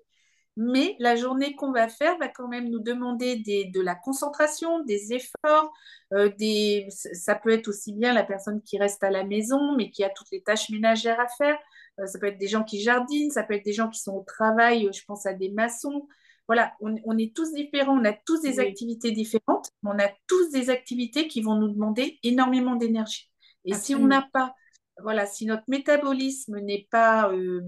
mais 0.56 0.96
la 1.00 1.16
journée 1.16 1.56
qu'on 1.56 1.72
va 1.72 1.90
faire 1.90 2.18
va 2.18 2.30
quand 2.30 2.48
même 2.48 2.70
nous 2.70 2.80
demander 2.80 3.36
de 3.36 3.82
la 3.82 3.96
concentration, 3.96 4.84
des 4.86 5.14
efforts, 5.14 5.74
euh, 6.14 6.30
des, 6.38 6.88
ça 6.90 7.36
peut 7.36 7.52
être 7.52 7.68
aussi 7.68 7.94
bien 7.94 8.14
la 8.14 8.24
personne 8.24 8.62
qui 8.62 8.78
reste 8.78 9.04
à 9.04 9.12
la 9.12 9.24
maison, 9.24 9.76
mais 9.76 9.92
qui 9.92 10.04
a 10.04 10.10
toutes 10.10 10.32
les 10.32 10.42
tâches 10.42 10.70
ménagères 10.70 11.20
à 11.20 11.28
faire. 11.28 11.58
Euh, 12.00 12.06
ça 12.06 12.20
peut 12.20 12.28
être 12.28 12.38
des 12.38 12.48
gens 12.48 12.64
qui 12.64 12.82
jardinent, 12.82 13.32
ça 13.32 13.44
peut 13.44 13.54
être 13.54 13.66
des 13.66 13.74
gens 13.74 13.90
qui 13.90 14.00
sont 14.00 14.14
au 14.14 14.24
travail, 14.24 14.90
je 14.94 15.04
pense 15.06 15.26
à 15.26 15.34
des 15.34 15.50
maçons. 15.50 16.08
Voilà, 16.48 16.74
on, 16.80 17.18
est 17.18 17.36
tous 17.36 17.52
différents, 17.52 18.00
on 18.00 18.06
a 18.06 18.14
tous 18.14 18.40
des 18.40 18.62
activités 18.62 19.12
différentes, 19.12 19.70
mais 19.84 19.90
on 19.94 20.00
a 20.00 20.10
tous 20.28 20.50
des 20.50 20.70
activités 20.70 21.28
qui 21.28 21.42
vont 21.42 21.56
nous 21.56 21.68
demander 21.68 22.20
énormément 22.24 22.78
d'énergie. 22.78 23.30
Et 23.66 23.74
si 23.74 23.96
on 23.96 24.08
n'a 24.08 24.26
pas, 24.32 24.56
voilà, 25.04 25.26
si 25.26 25.46
notre 25.46 25.66
métabolisme 25.68 26.60
n'est 26.60 26.88
pas, 26.90 27.30
euh, 27.34 27.62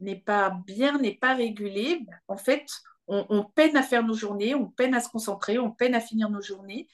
n'est 0.00 0.18
pas 0.18 0.58
bien, 0.66 0.98
n'est 0.98 1.14
pas 1.14 1.34
régulé, 1.34 2.04
en 2.26 2.36
fait, 2.36 2.66
on, 3.08 3.44
peine 3.44 3.76
à 3.76 3.82
faire 3.82 4.02
nos 4.02 4.14
journées, 4.14 4.56
on 4.56 4.66
peine 4.66 4.94
à 4.94 5.00
se 5.00 5.08
concentrer, 5.08 5.58
on 5.58 5.70
peine 5.70 5.94
à 5.94 6.00
finir 6.00 6.28
nos 6.28 6.42
journées. 6.42 6.88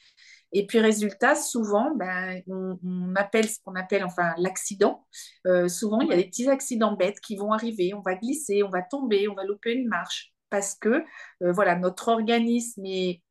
Et 0.53 0.67
puis, 0.67 0.81
résultat, 0.81 1.35
souvent, 1.35 1.95
ben, 1.95 2.43
on, 2.47 3.15
appelle 3.17 3.49
ce 3.49 3.59
qu'on 3.65 3.75
appelle 3.75 4.05
enfin 4.05 4.35
l'accident. 4.37 5.07
Euh, 5.47 5.67
souvent, 5.69 6.01
il 6.01 6.09
y 6.09 6.13
a 6.13 6.17
des 6.17 6.27
petits 6.27 6.49
accidents 6.49 6.95
bêtes 6.95 7.21
qui 7.21 7.37
vont 7.37 7.53
arriver. 7.53 7.95
On 7.95 8.03
va 8.03 8.15
glisser, 8.15 8.63
on 8.63 8.69
va 8.69 8.83
tomber, 8.83 9.29
on 9.29 9.35
va 9.35 9.45
louper 9.45 9.73
une 9.73 9.89
marche 9.89 10.33
parce 10.51 10.75
que 10.75 11.05
euh, 11.43 11.53
voilà, 11.53 11.77
notre 11.77 12.09
organisme 12.09 12.85
est 12.85 13.23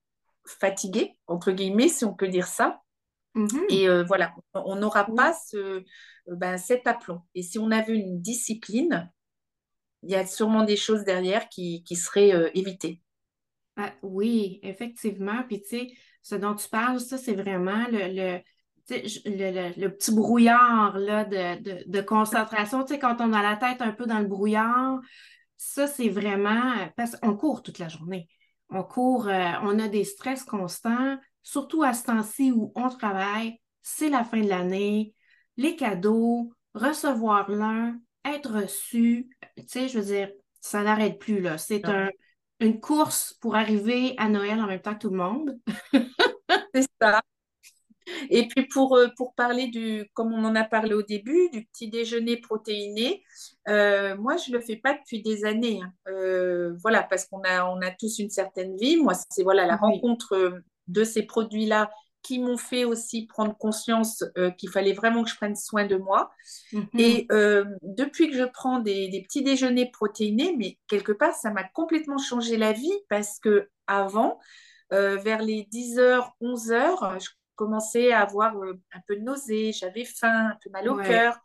fatigué, 0.47 1.15
entre 1.27 1.51
guillemets, 1.51 1.89
si 1.89 2.05
on 2.05 2.15
peut 2.15 2.27
dire 2.27 2.47
ça. 2.47 2.81
Mm-hmm. 3.35 3.65
Et 3.69 3.87
euh, 3.87 4.03
voilà, 4.03 4.33
on 4.55 4.75
n'aura 4.75 5.05
pas 5.05 5.33
ce, 5.33 5.83
ben, 6.25 6.57
cet 6.57 6.87
aplomb. 6.87 7.21
Et 7.35 7.43
si 7.43 7.59
on 7.59 7.69
avait 7.69 7.95
une 7.95 8.19
discipline, 8.19 9.11
il 10.01 10.09
y 10.09 10.15
a 10.15 10.25
sûrement 10.25 10.63
des 10.63 10.75
choses 10.75 11.03
derrière 11.03 11.47
qui, 11.49 11.83
qui 11.83 11.95
seraient 11.95 12.51
évitées. 12.55 12.99
Ah, 13.77 13.93
oui, 14.01 14.59
effectivement. 14.63 15.43
Puis, 15.47 15.61
tu 15.61 15.69
sais, 15.69 15.87
ce 16.21 16.35
dont 16.35 16.55
tu 16.55 16.69
parles, 16.69 16.99
ça, 16.99 17.17
c'est 17.17 17.35
vraiment 17.35 17.85
le, 17.91 18.07
le, 18.13 18.39
le, 18.89 19.79
le, 19.79 19.87
petit 19.89 20.13
brouillard 20.13 20.97
là, 20.97 21.25
de, 21.25 21.61
de, 21.61 21.83
de 21.85 22.01
concentration. 22.01 22.83
Tu 22.83 22.93
sais, 22.93 22.99
quand 22.99 23.17
on 23.19 23.33
a 23.33 23.41
la 23.41 23.55
tête 23.55 23.81
un 23.81 23.91
peu 23.91 24.05
dans 24.05 24.19
le 24.19 24.27
brouillard, 24.27 24.99
ça, 25.57 25.87
c'est 25.87 26.09
vraiment 26.09 26.73
parce 26.97 27.15
qu'on 27.15 27.35
court 27.35 27.61
toute 27.63 27.79
la 27.79 27.87
journée. 27.87 28.27
On 28.69 28.83
court, 28.83 29.27
euh, 29.27 29.51
on 29.63 29.79
a 29.79 29.87
des 29.87 30.03
stress 30.03 30.43
constants, 30.43 31.17
surtout 31.43 31.83
à 31.83 31.93
ce 31.93 32.05
temps-ci 32.05 32.51
où 32.51 32.71
on 32.75 32.89
travaille, 32.89 33.59
c'est 33.81 34.09
la 34.09 34.23
fin 34.23 34.41
de 34.41 34.47
l'année, 34.49 35.13
les 35.57 35.75
cadeaux, 35.75 36.53
recevoir 36.73 37.49
l'un, 37.51 37.99
être 38.25 38.61
reçu, 38.61 39.29
tu 39.57 39.63
sais, 39.67 39.87
je 39.87 39.99
veux 39.99 40.05
dire, 40.05 40.31
ça 40.61 40.83
n'arrête 40.83 41.19
plus, 41.19 41.41
là. 41.41 41.57
C'est 41.57 41.81
une 42.61 42.79
course 42.79 43.35
pour 43.41 43.55
arriver 43.55 44.13
à 44.17 44.29
Noël 44.29 44.59
en 44.59 44.67
même 44.67 44.81
temps 44.81 44.93
que 44.93 44.99
tout 44.99 45.09
le 45.09 45.17
monde. 45.17 45.59
c'est 46.73 46.87
ça. 47.01 47.21
Et 48.29 48.47
puis 48.47 48.67
pour, 48.67 48.95
euh, 48.95 49.07
pour 49.15 49.33
parler 49.35 49.67
du, 49.67 50.09
comme 50.13 50.33
on 50.33 50.43
en 50.43 50.55
a 50.55 50.63
parlé 50.63 50.93
au 50.93 51.01
début, 51.01 51.49
du 51.51 51.65
petit 51.65 51.89
déjeuner 51.89 52.37
protéiné, 52.37 53.23
euh, 53.67 54.15
moi 54.17 54.37
je 54.37 54.51
ne 54.51 54.57
le 54.57 54.61
fais 54.61 54.75
pas 54.75 54.93
depuis 54.93 55.21
des 55.21 55.45
années. 55.45 55.81
Hein. 55.83 55.93
Euh, 56.07 56.73
voilà, 56.81 57.03
parce 57.03 57.25
qu'on 57.25 57.41
a, 57.43 57.65
on 57.65 57.81
a 57.81 57.91
tous 57.91 58.19
une 58.19 58.29
certaine 58.29 58.75
vie. 58.77 58.97
Moi, 58.97 59.13
c'est 59.29 59.43
voilà, 59.43 59.65
la 59.65 59.77
rencontre 59.77 60.61
de 60.87 61.03
ces 61.03 61.23
produits-là 61.23 61.89
qui 62.23 62.39
m'ont 62.39 62.57
fait 62.57 62.85
aussi 62.85 63.25
prendre 63.25 63.57
conscience 63.57 64.23
euh, 64.37 64.51
qu'il 64.51 64.69
fallait 64.69 64.93
vraiment 64.93 65.23
que 65.23 65.29
je 65.29 65.35
prenne 65.35 65.55
soin 65.55 65.85
de 65.85 65.95
moi. 65.95 66.31
Mhm. 66.71 66.87
Et 66.97 67.27
euh, 67.31 67.65
depuis 67.81 68.29
que 68.29 68.37
je 68.37 68.43
prends 68.43 68.79
des, 68.79 69.23
petits 69.27 69.43
déjeuners 69.43 69.89
protéinés, 69.91 70.55
mais 70.57 70.77
quelque 70.87 71.11
part, 71.11 71.33
ça 71.33 71.51
m'a 71.51 71.63
complètement 71.63 72.17
changé 72.17 72.57
la 72.57 72.73
vie 72.73 72.93
parce 73.09 73.39
que 73.39 73.69
avant, 73.87 74.39
euh, 74.93 75.17
vers 75.17 75.41
les 75.41 75.67
10h, 75.71 76.29
11h, 76.41 77.23
je 77.23 77.29
commençais 77.55 78.11
à 78.11 78.21
avoir 78.21 78.55
un 78.55 79.01
peu 79.07 79.15
de 79.15 79.21
nausée, 79.21 79.71
j'avais 79.71 80.05
faim, 80.05 80.51
un 80.51 80.57
peu 80.63 80.69
mal 80.69 80.89
au 80.89 80.97
cœur. 80.97 81.39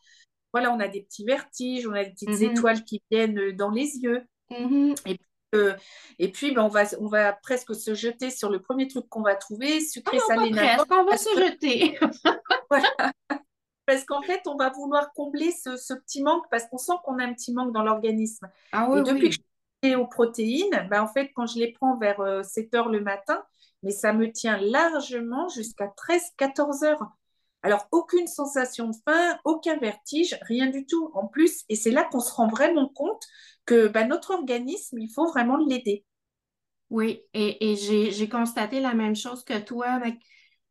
Voilà, 0.53 0.73
on 0.73 0.81
a 0.81 0.89
des 0.89 1.03
petits 1.03 1.25
vertiges, 1.25 1.87
on 1.87 1.93
a 1.93 2.05
des 2.05 2.11
petites 2.11 2.29
mhm. 2.29 2.51
étoiles 2.51 2.85
qui 2.85 3.03
viennent 3.11 3.53
dans 3.53 3.71
les 3.71 3.97
yeux. 3.99 4.23
Mhm. 4.51 4.95
Et 5.07 5.19
et 6.19 6.33
puis, 6.33 6.53
ben, 6.53 6.63
on, 6.63 6.69
va, 6.69 6.85
on 7.01 7.07
va 7.07 7.33
presque 7.33 7.75
se 7.75 7.95
jeter 7.95 8.31
sur 8.31 8.51
le 8.51 8.61
premier 8.61 8.89
truc 8.89 9.09
qu'on 9.09 9.23
va 9.23 9.37
trouver, 9.37 9.81
sucré, 9.81 10.19
ah 10.21 10.35
salé, 10.35 10.51
on 10.91 11.05
va 11.05 11.17
se 11.17 11.29
jeter. 11.39 11.99
Parce 13.87 14.05
qu'en 14.05 14.23
fait, 14.23 14.43
on 14.47 14.57
va 14.57 14.71
vouloir 14.71 15.13
combler 15.13 15.53
ce, 15.53 15.95
petit 15.95 16.21
manque 16.21 16.45
parce 16.51 16.67
qu'on 16.67 16.77
sent 16.77 16.95
qu'on 17.05 17.21
a 17.21 17.25
un 17.25 17.33
petit 17.33 17.53
manque 17.53 17.73
dans 17.73 17.85
l'organisme. 17.85 18.49
Ah 18.73 18.89
et 18.97 19.03
depuis 19.03 19.29
que 19.29 19.37
je 19.37 19.41
suis 19.85 19.95
aux 19.95 20.09
protéines, 20.09 20.89
ben, 20.91 21.03
en 21.03 21.07
fait, 21.07 21.31
quand 21.37 21.47
je 21.47 21.61
les 21.61 21.73
prends 21.73 21.97
vers 21.97 22.45
7 22.45 22.75
euh, 22.75 22.79
heures 22.79 22.89
le 22.89 23.01
matin, 23.01 23.45
mais 23.85 23.93
ça 23.93 24.13
me 24.13 24.33
tient 24.33 24.59
largement 24.59 25.49
jusqu'à 25.49 25.87
13-14 25.87 26.85
heures. 26.85 27.07
Alors, 27.63 27.87
aucune 27.93 28.27
sensation 28.27 28.89
de 28.89 28.97
faim, 29.09 29.39
aucun 29.45 29.77
vertige, 29.77 30.37
rien 30.43 30.67
du 30.67 30.85
tout 30.85 31.11
en 31.15 31.29
plus. 31.29 31.65
Et 31.69 31.77
c'est 31.77 31.93
là 31.93 32.05
qu'on 32.11 32.21
se 32.21 32.33
rend 32.33 32.49
vraiment 32.49 32.89
compte 32.89 33.25
que 33.67 33.89
ben, 33.89 34.09
notre 34.09 34.33
organisme, 34.33 34.99
il 34.99 35.13
faut 35.13 35.27
vraiment 35.29 35.57
l'aider. 35.59 36.05
Oui, 36.91 37.21
et, 37.35 37.77
j'ai 37.77 38.29
constaté 38.29 38.81
la 38.81 38.95
même 38.95 39.17
chose 39.17 39.45
que 39.45 39.59
toi, 39.59 40.01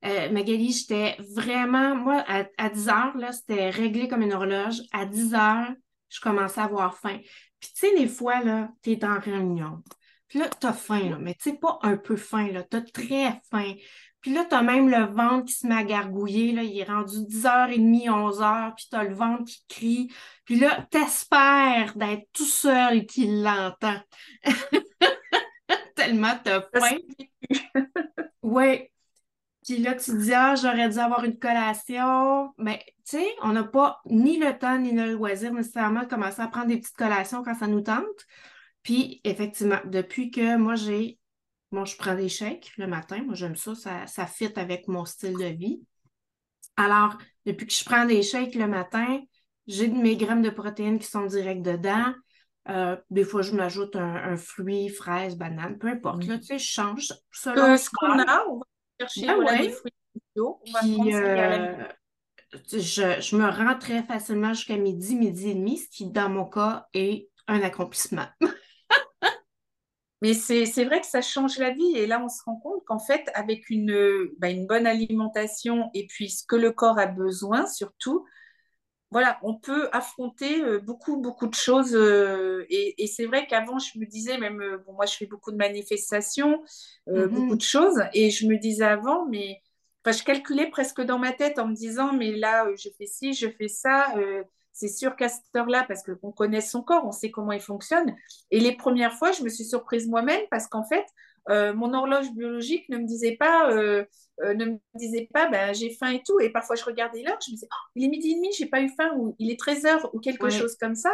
euh, 0.06 0.32
Magali. 0.32 0.72
J'étais 0.72 1.18
vraiment, 1.36 1.96
moi, 1.96 2.24
à, 2.58 2.70
10 2.70 2.90
heures, 2.90 3.18
là, 3.18 3.32
c'était 3.34 3.70
réglé 3.70 4.08
comme 4.08 4.22
une 4.22 4.34
horloge. 4.34 4.82
À 4.94 5.06
10 5.06 5.34
heures, 5.34 5.74
je 6.10 6.22
commençais 6.22 6.62
à 6.62 6.66
avoir 6.66 6.98
faim. 6.98 7.20
Puis, 7.60 7.70
tu 7.74 7.88
sais, 7.88 7.96
des 7.98 8.08
fois, 8.08 8.42
là, 8.44 8.70
tu 8.82 8.94
es 8.94 9.06
en 9.06 9.20
réunion. 9.20 9.84
Puis 10.28 10.40
là, 10.40 10.50
tu 10.50 10.66
as 10.68 10.74
faim, 10.74 11.10
là, 11.10 11.18
mais 11.20 11.36
tu 11.36 11.52
sais, 11.52 11.58
pas 11.58 11.80
un 11.84 11.98
peu 11.98 12.16
faim, 12.16 12.48
là, 12.52 12.64
tu 12.64 12.78
as 12.78 12.82
très 12.82 13.42
faim. 13.52 13.74
Puis 14.22 14.34
là, 14.34 14.44
tu 14.44 14.56
as 14.56 14.64
même 14.64 14.90
le 14.90 15.06
ventre 15.06 15.46
qui 15.46 15.54
se 15.54 15.68
met 15.68 15.76
à 15.76 15.84
gargouiller. 15.84 16.52
Là. 16.52 16.64
Il 16.64 16.80
est 16.80 16.86
rendu 16.86 17.16
10h30, 17.28 18.10
11h, 18.10 18.74
puis 18.76 18.88
tu 18.90 18.96
as 18.96 19.04
le 19.04 19.14
ventre 19.14 19.44
qui 19.46 19.66
crie. 19.68 20.12
Puis 20.46 20.60
là, 20.60 20.88
tu 20.92 20.98
espères 20.98 21.94
d'être 21.96 22.28
tout 22.32 22.46
seul 22.46 23.06
qui 23.06 23.28
l'entend. 23.42 24.00
Tellement 25.96 26.38
tu 26.44 26.52
as 26.52 26.62
faim. 26.74 26.98
oui. 28.44 28.90
Puis 29.66 29.78
là, 29.78 29.96
tu 29.96 30.12
te 30.12 30.18
dis, 30.18 30.34
ah, 30.34 30.54
j'aurais 30.56 30.90
dû 30.90 31.00
avoir 31.00 31.24
une 31.24 31.40
collation. 31.40 32.54
Mais 32.60 32.84
tu 32.88 33.18
sais, 33.18 33.28
on 33.42 33.54
n'a 33.54 33.64
pas 33.64 34.00
ni 34.06 34.38
le 34.38 34.56
temps 34.58 34.78
ni 34.78 34.92
le 34.92 35.14
loisir 35.14 35.52
nécessairement 35.52 36.04
de 36.04 36.08
commencer 36.08 36.42
à 36.42 36.48
prendre 36.48 36.68
des 36.68 36.78
petites 36.78 36.96
collations 36.96 37.44
quand 37.44 37.56
ça 37.56 37.66
nous 37.66 37.82
tente. 37.82 38.06
Puis, 38.84 39.22
effectivement, 39.24 39.80
depuis 39.86 40.30
que 40.30 40.58
moi, 40.58 40.76
j'ai 40.76 41.18
moi, 41.72 41.86
je 41.86 41.96
prends 41.98 42.16
des 42.16 42.30
shakes 42.30 42.72
le 42.78 42.88
matin. 42.88 43.24
Moi, 43.24 43.36
j'aime 43.36 43.56
ça, 43.56 43.76
ça. 43.76 44.08
Ça 44.08 44.28
fit 44.28 44.52
avec 44.56 44.88
mon 44.88 45.04
style 45.04 45.34
de 45.38 45.46
vie. 45.46 45.82
Alors, 46.78 47.18
depuis 47.46 47.68
que 47.68 47.74
je 47.74 47.84
prends 47.84 48.06
des 48.06 48.22
shakes 48.22 48.56
le 48.56 48.68
matin, 48.68 49.20
j'ai 49.68 49.88
de 49.88 49.96
mes 49.96 50.16
grammes 50.16 50.42
de 50.42 50.50
protéines 50.50 51.00
qui 51.00 51.08
sont 51.08 51.26
direct 51.26 51.62
dedans. 51.62 52.14
Euh, 52.70 52.98
des 53.10 53.24
fois, 53.24 53.42
je 53.42 53.54
m'ajoute 53.54 53.96
un, 53.96 54.38
fruit, 54.38 54.90
fraise, 54.90 55.36
banane, 55.36 55.78
peu 55.78 55.88
importe. 55.88 56.24
Là, 56.26 56.38
tu 56.38 56.46
sais, 56.46 56.58
je 56.58 56.68
change 56.68 57.14
selon 57.32 57.74
euh, 57.74 57.78
ce 57.78 57.90
qu'on 57.92 58.20
a. 58.20 58.46
On 58.50 58.58
va 58.58 58.66
chercher 59.00 59.28
ben 59.28 59.62
des 59.62 59.70
fruits 59.70 59.94
bio. 60.36 60.60
Puis, 60.82 61.14
euh, 61.14 61.76
je, 62.72 63.22
je, 63.22 63.36
me 63.36 63.48
rends 63.48 63.78
très 63.78 64.04
facilement 64.04 64.54
jusqu'à 64.54 64.78
midi, 64.78 65.16
midi 65.16 65.52
et 65.52 65.56
demi, 65.56 65.78
ce 65.78 65.90
qui, 65.90 66.10
dans 66.10 66.30
mon 66.30 66.46
cas, 66.46 66.88
est 66.94 67.30
un 67.48 67.62
accomplissement. 67.62 68.28
Mais 70.22 70.34
c'est 70.34 70.86
vrai 70.86 71.02
que 71.02 71.08
ça 71.08 71.22
change 71.22 71.60
la 71.60 71.72
vie. 71.72 71.96
Et 71.96 72.08
là, 72.08 72.20
on 72.24 72.30
se 72.30 72.42
rend 72.46 72.56
compte 72.56 72.84
qu'en 72.86 72.98
fait, 72.98 73.30
avec 73.36 73.70
une, 73.70 73.92
une 74.42 74.66
bonne 74.66 74.88
alimentation 74.88 75.92
et 75.94 76.08
puis 76.08 76.32
ce 76.32 76.44
que 76.48 76.56
le 76.56 76.72
corps 76.72 76.98
a 76.98 77.06
besoin, 77.06 77.68
surtout, 77.68 78.26
voilà, 79.12 79.40
on 79.44 79.56
peut 79.56 79.88
affronter 79.92 80.62
euh, 80.62 80.80
beaucoup, 80.80 81.18
beaucoup 81.18 81.48
de 81.48 81.54
choses. 81.54 81.96
Euh, 81.96 82.66
et, 82.70 83.08
c'est 83.08 83.26
vrai 83.26 83.48
qu'avant, 83.48 83.80
je 83.80 83.98
me 84.00 84.06
disais, 84.06 84.38
même, 84.38 84.62
euh, 84.62 84.78
bon, 84.86 84.94
moi, 84.94 85.06
je 85.06 85.16
fais 85.16 85.26
beaucoup 85.26 85.52
de 85.52 85.58
manifestations, 85.58 86.64
mm-hmm. 87.08 87.28
beaucoup 87.28 87.56
de 87.56 87.62
choses. 87.62 88.02
Et 88.14 88.30
je 88.30 88.48
me 88.48 88.58
disais 88.58 88.86
avant, 88.86 89.26
mais 89.28 89.62
je 90.06 90.24
calculais 90.24 90.70
presque 90.70 91.02
dans 91.02 91.20
ma 91.20 91.32
tête 91.32 91.60
en 91.60 91.68
me 91.68 91.76
disant, 91.76 92.14
mais 92.14 92.32
là, 92.34 92.66
je 92.78 92.90
fais 92.98 93.08
ci, 93.08 93.34
je 93.34 93.48
fais 93.50 93.68
ça 93.68 94.14
c'est 94.76 94.90
sûr 94.90 95.16
qu'à 95.16 95.30
cette 95.30 95.56
heure-là, 95.56 95.86
parce 95.88 96.04
qu'on 96.04 96.34
connaît 96.34 96.60
son 96.60 96.84
corps, 96.84 97.06
on 97.06 97.14
sait 97.14 97.32
comment 97.32 97.54
il 97.54 97.62
fonctionne. 97.62 98.14
Et 98.52 98.60
les 98.60 98.76
premières 98.76 99.14
fois, 99.14 99.32
je 99.32 99.42
me 99.42 99.48
suis 99.48 99.64
surprise 99.64 100.06
moi-même 100.06 100.42
parce 100.52 100.68
qu'en 100.68 100.84
fait, 100.84 101.06
euh, 101.50 101.74
mon 101.74 101.94
horloge 101.94 102.32
biologique 102.32 102.90
ne 102.90 102.98
me 102.98 103.06
disait 103.06 103.36
pas, 103.36 103.72
euh, 103.72 104.04
euh, 104.42 104.54
ne 104.54 104.66
me 104.66 104.80
disait 104.96 105.30
pas, 105.32 105.48
ben, 105.50 105.74
j'ai 105.74 105.92
faim 105.92 106.10
et 106.10 106.24
tout. 106.24 106.40
Et 106.40 106.50
parfois, 106.50 106.76
je 106.76 106.84
regardais 106.84 107.22
l'heure, 107.22 107.38
je 107.46 107.52
me 107.52 107.56
disais, 107.56 107.68
oh, 107.72 107.90
il 107.96 108.06
est 108.06 108.08
midi 108.08 108.32
et 108.32 108.36
demi, 108.36 108.52
j'ai 108.58 108.66
pas 108.66 108.82
eu 108.82 108.90
faim, 108.90 109.12
ou 109.18 109.36
il 109.40 109.52
est 109.52 109.60
13 109.60 109.86
heures, 109.86 110.16
ou 110.16 110.20
quelque 110.20 110.50
chose 110.50 110.76
comme 110.76 110.96
ça. 110.96 111.12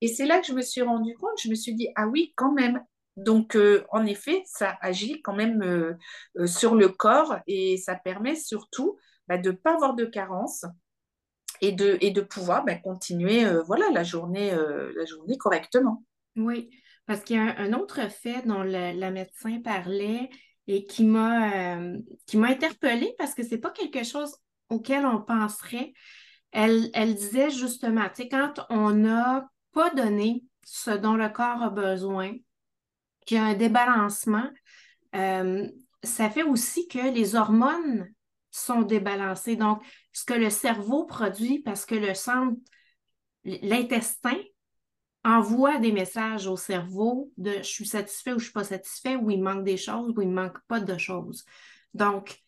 Et 0.00 0.08
c'est 0.08 0.26
là 0.26 0.40
que 0.40 0.46
je 0.46 0.52
me 0.52 0.62
suis 0.62 0.82
rendu 0.82 1.14
compte, 1.16 1.40
je 1.42 1.48
me 1.48 1.54
suis 1.54 1.74
dit, 1.74 1.88
ah 1.96 2.06
oui, 2.08 2.32
quand 2.36 2.52
même. 2.52 2.82
Donc, 3.16 3.56
en 3.90 4.06
effet, 4.06 4.42
ça 4.46 4.76
agit 4.80 5.22
quand 5.22 5.34
même 5.34 5.96
sur 6.46 6.74
le 6.74 6.88
corps 6.88 7.36
et 7.46 7.76
ça 7.76 7.94
permet 7.94 8.34
surtout 8.34 8.98
bah, 9.28 9.38
de 9.38 9.50
ne 9.50 9.56
pas 9.56 9.74
avoir 9.74 9.94
de 9.94 10.04
carence, 10.04 10.64
et 11.60 11.70
de, 11.70 11.96
et 12.00 12.10
de 12.10 12.20
pouvoir 12.20 12.64
ben, 12.64 12.80
continuer 12.80 13.44
voilà, 13.66 13.88
la, 13.90 14.02
journée, 14.02 14.50
la 14.50 15.04
journée 15.04 15.38
correctement. 15.38 16.02
Oui. 16.36 16.70
Parce 17.06 17.20
qu'il 17.20 17.36
y 17.36 17.38
a 17.38 17.58
un, 17.58 17.72
autre 17.74 18.10
fait 18.10 18.46
dont 18.46 18.62
la 18.62 19.10
médecin 19.10 19.60
parlait 19.60 20.30
et 20.66 20.84
qui 20.86 21.04
m'a 21.04 21.76
euh, 21.76 21.98
qui 22.26 22.36
m'a 22.36 22.48
interpellée 22.48 23.14
parce 23.18 23.34
que 23.34 23.42
c'est 23.42 23.58
pas 23.58 23.70
quelque 23.70 24.04
chose 24.04 24.34
auquel 24.68 25.04
on 25.06 25.20
penserait. 25.20 25.92
Elle, 26.52 26.90
elle 26.94 27.14
disait 27.14 27.50
justement, 27.50 28.08
tu 28.08 28.22
sais, 28.22 28.28
quand 28.28 28.64
on 28.70 28.90
n'a 28.90 29.48
pas 29.72 29.90
donné 29.90 30.44
ce 30.64 30.90
dont 30.90 31.14
le 31.14 31.28
corps 31.28 31.62
a 31.62 31.70
besoin, 31.70 32.32
qu'il 33.26 33.36
y 33.36 33.40
a 33.40 33.44
un 33.44 33.54
débalancement, 33.54 34.48
euh, 35.14 35.68
ça 36.02 36.30
fait 36.30 36.42
aussi 36.42 36.88
que 36.88 37.12
les 37.12 37.34
hormones 37.34 38.08
sont 38.50 38.82
débalancées. 38.82 39.56
Donc, 39.56 39.82
ce 40.12 40.24
que 40.24 40.34
le 40.34 40.50
cerveau 40.50 41.04
produit, 41.04 41.60
parce 41.60 41.84
que 41.86 41.94
le 41.94 42.14
centre, 42.14 42.56
l'intestin 43.44 44.36
envoie 45.24 45.78
des 45.78 45.92
messages 45.92 46.46
au 46.46 46.56
cerveau 46.56 47.32
de 47.38 47.52
je 47.58 47.62
suis 47.62 47.86
satisfait 47.86 48.32
ou 48.32 48.38
je 48.38 48.44
ne 48.44 48.44
suis 48.44 48.52
pas 48.52 48.64
satisfait, 48.64 49.16
ou 49.16 49.30
il 49.30 49.42
manque 49.42 49.64
des 49.64 49.76
choses, 49.76 50.12
ou 50.16 50.20
il 50.20 50.28
ne 50.28 50.34
manque 50.34 50.58
pas 50.68 50.80
de 50.80 50.98
choses. 50.98 51.44
Donc, 51.94 52.42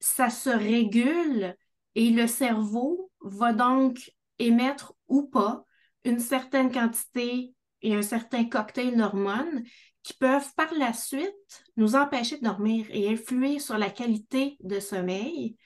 ça 0.00 0.30
se 0.30 0.50
régule 0.50 1.56
et 1.94 2.10
le 2.10 2.26
cerveau 2.26 3.10
va 3.20 3.52
donc 3.52 4.12
émettre 4.38 4.94
ou 5.08 5.22
pas 5.22 5.64
une 6.04 6.20
certaine 6.20 6.70
quantité 6.70 7.52
et 7.82 7.94
un 7.94 8.02
certain 8.02 8.44
cocktail 8.44 8.96
d'hormones 8.96 9.64
qui 10.02 10.14
peuvent 10.14 10.54
par 10.54 10.72
la 10.74 10.92
suite 10.92 11.64
nous 11.76 11.96
empêcher 11.96 12.38
de 12.38 12.44
dormir 12.44 12.86
et 12.90 13.08
influer 13.08 13.58
sur 13.58 13.76
la 13.76 13.90
qualité 13.90 14.56
de 14.60 14.78
sommeil. 14.78 15.56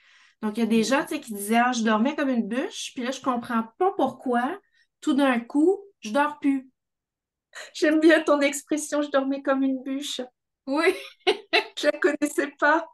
Donc, 0.41 0.57
il 0.57 0.61
y 0.61 0.65
a 0.65 0.67
des 0.67 0.83
gens 0.83 1.05
qui 1.05 1.33
disaient 1.33 1.61
ah, 1.63 1.73
je 1.73 1.85
dormais 1.85 2.17
comme 2.17 2.31
une 2.31 2.49
bûche, 2.49 2.93
puis 2.95 3.05
là, 3.05 3.11
je 3.11 3.21
ne 3.21 3.25
comprends 3.25 3.65
pas 3.79 3.93
pourquoi, 3.97 4.59
tout 5.01 5.13
d'un 5.13 5.39
coup, 5.39 5.79
je 6.03 6.11
dors 6.11 6.39
plus. 6.39 6.71
J'aime 7.75 8.01
bien 8.01 8.23
ton 8.23 8.41
expression, 8.41 9.03
je 9.03 9.11
dormais 9.11 9.43
comme 9.43 9.63
une 9.63 9.83
bûche. 9.83 10.21
Oui. 10.67 10.95
je 11.27 11.87
la 11.87 11.99
connaissais 11.99 12.51
pas. 12.59 12.87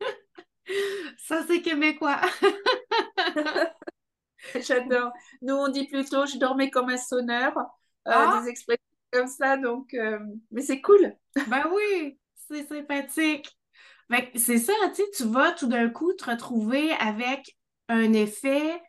Ça, 1.18 1.44
c'est 1.46 1.62
québécois. 1.62 2.20
J'adore. 4.54 5.12
Nous, 5.42 5.54
on 5.54 5.68
dit 5.68 5.86
plutôt 5.86 6.26
je 6.26 6.38
dormais 6.38 6.70
comme 6.70 6.90
un 6.90 6.96
sonneur. 6.96 7.56
Euh, 7.56 8.12
ah! 8.12 8.40
Des 8.42 8.50
expressions 8.50 8.82
comme 9.10 9.26
ça, 9.28 9.56
donc, 9.56 9.94
euh, 9.94 10.18
mais 10.50 10.62
c'est 10.62 10.80
cool. 10.80 11.14
ben 11.46 11.64
oui, 11.72 12.18
c'est 12.34 12.66
sympathique. 12.66 13.48
C'est 14.36 14.58
ça, 14.58 14.72
tu 14.88 14.96
sais, 14.96 15.10
tu 15.16 15.24
vas 15.24 15.52
tout 15.52 15.66
d'un 15.66 15.88
coup 15.88 16.12
te 16.12 16.30
retrouver 16.30 16.92
avec 16.92 17.56
un 17.88 18.12
effet 18.12 18.80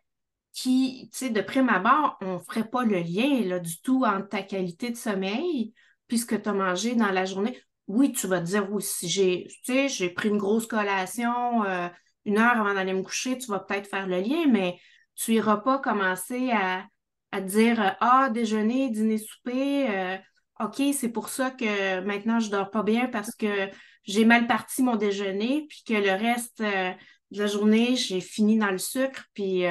qui, 0.56 1.10
tu 1.12 1.18
sais, 1.18 1.30
de 1.30 1.42
prime 1.42 1.70
abord, 1.70 2.18
on 2.22 2.36
ne 2.36 2.40
ferait 2.40 2.70
pas 2.70 2.86
le 2.86 3.00
lien 3.00 3.42
là, 3.46 3.60
du 3.60 3.82
tout 3.82 4.06
entre 4.06 4.30
ta 4.30 4.42
qualité 4.42 4.90
de 4.90 4.96
sommeil 4.96 5.74
puisque 6.08 6.42
tu 6.42 6.50
as 6.50 6.54
mangé 6.54 6.96
dans 6.96 7.12
la 7.12 7.26
journée. 7.26 7.60
Oui, 7.88 8.12
tu 8.14 8.28
vas 8.28 8.40
te 8.40 8.46
dire, 8.46 8.72
oui, 8.72 8.82
si 8.82 9.10
j'ai, 9.10 9.48
j'ai 9.88 10.10
pris 10.10 10.30
une 10.30 10.38
grosse 10.38 10.66
collation 10.66 11.64
euh, 11.66 11.88
une 12.26 12.38
heure 12.40 12.58
avant 12.58 12.74
d'aller 12.74 12.94
me 12.94 13.04
coucher, 13.04 13.38
tu 13.38 13.48
vas 13.48 13.60
peut-être 13.60 13.88
faire 13.88 14.08
le 14.08 14.20
lien, 14.20 14.48
mais 14.48 14.80
tu 15.16 15.32
n'iras 15.32 15.58
pas 15.58 15.80
commencer 15.80 16.52
à, 16.52 16.86
à 17.32 17.42
dire 17.42 17.82
euh, 17.82 17.90
Ah, 18.02 18.30
déjeuner, 18.32 18.90
dîner, 18.90 19.18
souper, 19.18 19.90
euh, 19.90 20.18
OK, 20.60 20.82
c'est 20.94 21.10
pour 21.10 21.30
ça 21.30 21.52
que 21.52 22.00
maintenant 22.02 22.40
je 22.40 22.50
dors 22.50 22.72
pas 22.72 22.84
bien 22.84 23.08
parce 23.08 23.36
que 23.36 23.70
j'ai 24.04 24.26
mal 24.26 24.48
parti 24.48 24.84
mon 24.84 24.96
déjeuner, 24.96 25.66
puis 25.68 25.84
que 25.86 25.94
le 25.94 26.12
reste 26.12 26.62
euh, 26.62 26.92
de 27.32 27.40
la 27.40 27.48
journée, 27.48 27.96
j'ai 27.96 28.22
fini 28.22 28.58
dans 28.58 28.72
le 28.72 28.78
sucre, 28.78 29.26
puis 29.34 29.64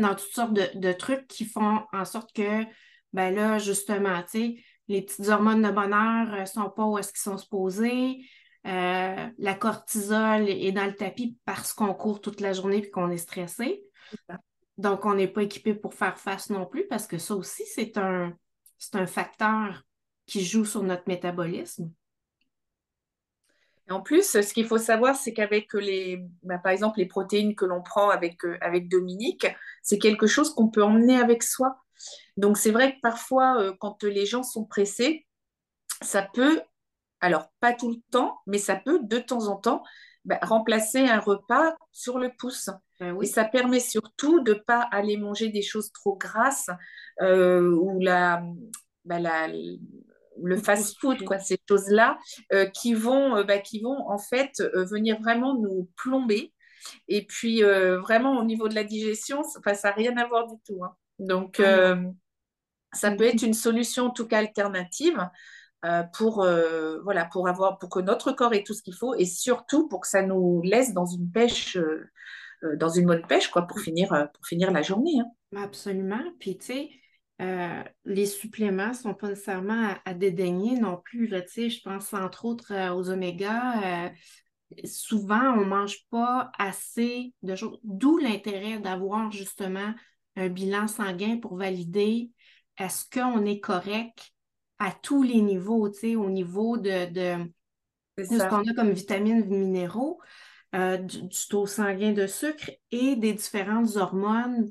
dans 0.00 0.14
toutes 0.14 0.32
sortes 0.32 0.52
de, 0.52 0.92
trucs 0.92 1.26
qui 1.26 1.44
font 1.44 1.82
en 1.92 2.04
sorte 2.04 2.32
que, 2.32 2.64
ben 3.12 3.34
là, 3.34 3.58
justement, 3.58 4.22
tu 4.22 4.28
sais, 4.28 4.56
les 4.88 5.02
petites 5.02 5.28
hormones 5.28 5.62
de 5.62 5.70
bonheur 5.70 6.40
ne 6.40 6.44
sont 6.44 6.70
pas 6.70 6.84
où 6.84 6.98
est-ce 6.98 7.12
qu'ils 7.12 7.20
sont 7.20 7.38
supposés. 7.38 8.24
la 8.64 9.54
cortisol 9.58 10.48
est 10.48 10.72
dans 10.72 10.86
le 10.86 10.94
tapis 10.94 11.38
parce 11.44 11.72
qu'on 11.72 11.94
court 11.94 12.20
toute 12.20 12.40
la 12.40 12.52
journée 12.52 12.78
et 12.78 12.90
qu'on 12.90 13.10
est 13.10 13.18
stressé. 13.18 13.84
Donc, 14.78 15.04
on 15.04 15.14
n'est 15.14 15.28
pas 15.28 15.42
équipé 15.42 15.74
pour 15.74 15.94
faire 15.94 16.18
face 16.18 16.50
non 16.50 16.66
plus 16.66 16.86
parce 16.88 17.06
que 17.06 17.18
ça 17.18 17.34
aussi, 17.34 17.64
c'est 17.66 17.96
un, 17.98 18.34
un 18.94 19.06
facteur 19.06 19.82
qui 20.26 20.44
joue 20.44 20.64
sur 20.64 20.82
notre 20.82 21.04
métabolisme. 21.06 21.92
En 23.90 24.00
plus, 24.00 24.22
ce 24.22 24.52
qu'il 24.54 24.66
faut 24.66 24.78
savoir, 24.78 25.16
c'est 25.16 25.32
qu'avec 25.32 25.72
les, 25.74 26.24
bah, 26.42 26.58
par 26.58 26.72
exemple, 26.72 26.98
les 26.98 27.06
protéines 27.06 27.56
que 27.56 27.64
l'on 27.64 27.82
prend 27.82 28.08
avec, 28.08 28.44
euh, 28.44 28.56
avec 28.60 28.88
Dominique, 28.88 29.46
c'est 29.82 29.98
quelque 29.98 30.26
chose 30.28 30.54
qu'on 30.54 30.68
peut 30.68 30.82
emmener 30.82 31.18
avec 31.18 31.42
soi. 31.42 31.76
Donc, 32.36 32.56
c'est 32.56 32.70
vrai 32.70 32.94
que 32.94 33.00
parfois, 33.00 33.60
euh, 33.60 33.72
quand 33.80 34.04
les 34.04 34.26
gens 34.26 34.42
sont 34.44 34.64
pressés, 34.64 35.26
ça 36.02 36.22
peut, 36.22 36.62
alors 37.20 37.48
pas 37.60 37.72
tout 37.74 37.90
le 37.90 38.00
temps, 38.12 38.38
mais 38.46 38.58
ça 38.58 38.76
peut 38.76 39.00
de 39.02 39.18
temps 39.18 39.48
en 39.48 39.56
temps 39.56 39.82
bah, 40.24 40.38
remplacer 40.42 41.00
un 41.00 41.18
repas 41.18 41.74
sur 41.92 42.18
le 42.18 42.30
pouce. 42.38 42.70
Ben 43.00 43.16
Et 43.22 43.26
ça 43.26 43.44
permet 43.44 43.80
surtout 43.80 44.40
de 44.42 44.52
ne 44.54 44.58
pas 44.58 44.82
aller 44.92 45.16
manger 45.16 45.48
des 45.48 45.62
choses 45.62 45.90
trop 45.92 46.16
grasses 46.16 46.70
euh, 47.22 47.70
ou 47.72 47.98
la, 48.00 48.42
bah, 49.04 49.18
la, 49.18 49.48
le 50.42 50.56
fast-food, 50.56 51.24
quoi, 51.24 51.38
ces 51.38 51.58
choses-là, 51.68 52.18
euh, 52.52 52.66
qui, 52.66 52.94
vont, 52.94 53.36
euh, 53.36 53.44
bah, 53.44 53.58
qui 53.58 53.80
vont 53.80 54.08
en 54.08 54.18
fait 54.18 54.52
venir 54.74 55.18
vraiment 55.20 55.54
nous 55.54 55.88
plomber. 55.96 56.52
Et 57.08 57.26
puis, 57.26 57.62
vraiment, 57.62 58.38
au 58.38 58.44
niveau 58.44 58.68
de 58.68 58.74
la 58.74 58.84
digestion, 58.84 59.42
ça 59.42 59.60
n'a 59.84 59.92
rien 59.92 60.16
à 60.16 60.26
voir 60.26 60.46
du 60.46 60.54
tout. 60.66 60.82
Hein. 60.82 60.94
Donc, 61.18 61.60
ah 61.60 61.96
ça 62.92 63.12
peut 63.12 63.24
être 63.24 63.42
une 63.42 63.54
solution, 63.54 64.06
en 64.06 64.10
tout 64.10 64.26
cas 64.26 64.38
alternative, 64.38 65.28
pour, 66.14 66.46
voilà, 67.04 67.26
pour, 67.26 67.48
avoir, 67.48 67.78
pour 67.78 67.90
que 67.90 68.00
notre 68.00 68.32
corps 68.32 68.54
ait 68.54 68.64
tout 68.64 68.74
ce 68.74 68.82
qu'il 68.82 68.96
faut 68.96 69.14
et 69.14 69.26
surtout 69.26 69.88
pour 69.88 70.00
que 70.00 70.08
ça 70.08 70.22
nous 70.22 70.62
laisse 70.62 70.94
dans 70.94 71.06
une 71.06 71.30
pêche 71.30 71.78
euh, 72.62 72.76
dans 72.76 72.90
une 72.90 73.06
bonne 73.06 73.26
pêche, 73.26 73.48
quoi, 73.48 73.62
pour 73.62 73.80
finir, 73.80 74.12
euh, 74.12 74.26
pour 74.26 74.46
finir 74.46 74.70
la 74.70 74.82
journée. 74.82 75.18
Hein. 75.20 75.62
Absolument. 75.62 76.22
Puis, 76.38 76.58
tu 76.58 76.66
sais, 76.66 76.90
euh, 77.40 77.82
les 78.04 78.26
suppléments 78.26 78.88
ne 78.88 78.94
sont 78.94 79.14
pas 79.14 79.28
nécessairement 79.28 79.94
à, 80.04 80.14
dédaigner 80.14 80.78
non 80.78 80.96
plus. 80.96 81.26
Là, 81.26 81.40
je 81.46 81.80
pense 81.82 82.12
entre 82.12 82.44
autres 82.44 82.72
aux 82.94 83.10
oméga. 83.10 84.12
souvent, 84.84 85.54
on 85.54 85.60
ne 85.60 85.64
mange 85.64 86.06
pas 86.10 86.52
assez 86.58 87.32
de 87.42 87.56
choses, 87.56 87.78
d'où 87.82 88.18
l'intérêt 88.18 88.78
d'avoir 88.78 89.32
justement 89.32 89.94
un 90.36 90.48
bilan 90.48 90.86
sanguin 90.86 91.38
pour 91.38 91.56
valider 91.56 92.30
est-ce 92.78 93.04
qu'on 93.10 93.44
est 93.44 93.60
correct 93.60 94.32
à 94.78 94.92
tous 94.92 95.22
les 95.22 95.42
niveaux, 95.42 95.88
au 95.88 96.30
niveau 96.30 96.78
de, 96.78 97.10
de, 97.12 97.44
de 98.16 98.24
ce 98.24 98.48
qu'on 98.48 98.66
a 98.68 98.74
comme 98.74 98.90
vitamines, 98.90 99.44
minéraux. 99.46 100.20
Euh, 100.74 100.98
du, 100.98 101.28
taux 101.48 101.66
sanguin 101.66 102.12
de 102.12 102.28
sucre 102.28 102.70
et 102.92 103.16
des 103.16 103.32
différentes 103.32 103.96
hormones 103.96 104.70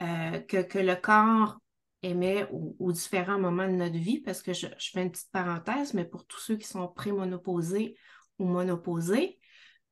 euh, 0.00 0.38
que, 0.38 0.78
le 0.78 0.94
corps 0.94 1.58
émet 2.02 2.48
aux, 2.50 2.92
différents 2.92 3.38
moments 3.38 3.66
de 3.66 3.74
notre 3.74 3.96
vie, 3.96 4.20
parce 4.20 4.42
que 4.42 4.52
je, 4.52 4.66
fais 4.78 5.02
une 5.02 5.10
petite 5.10 5.30
parenthèse, 5.32 5.94
mais 5.94 6.04
pour 6.04 6.26
tous 6.26 6.40
ceux 6.40 6.56
qui 6.56 6.66
sont 6.66 6.88
prémonopausés 6.88 7.96
ou 8.38 8.44
monopausés, 8.46 9.38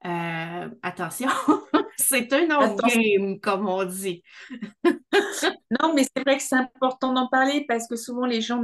euh, 0.05 0.69
attention, 0.83 1.29
c'est 1.97 2.33
un 2.33 2.51
autre 2.57 2.87
game, 2.89 3.39
comme 3.41 3.69
on 3.69 3.85
dit. 3.85 4.23
non, 4.85 5.95
mais 5.95 6.05
c'est 6.05 6.23
vrai 6.25 6.37
que 6.37 6.43
c'est 6.43 6.57
important 6.57 7.13
d'en 7.13 7.29
parler 7.29 7.65
parce 7.69 7.87
que 7.87 7.97
souvent 7.97 8.27
les 8.27 8.41
gens 8.41 8.63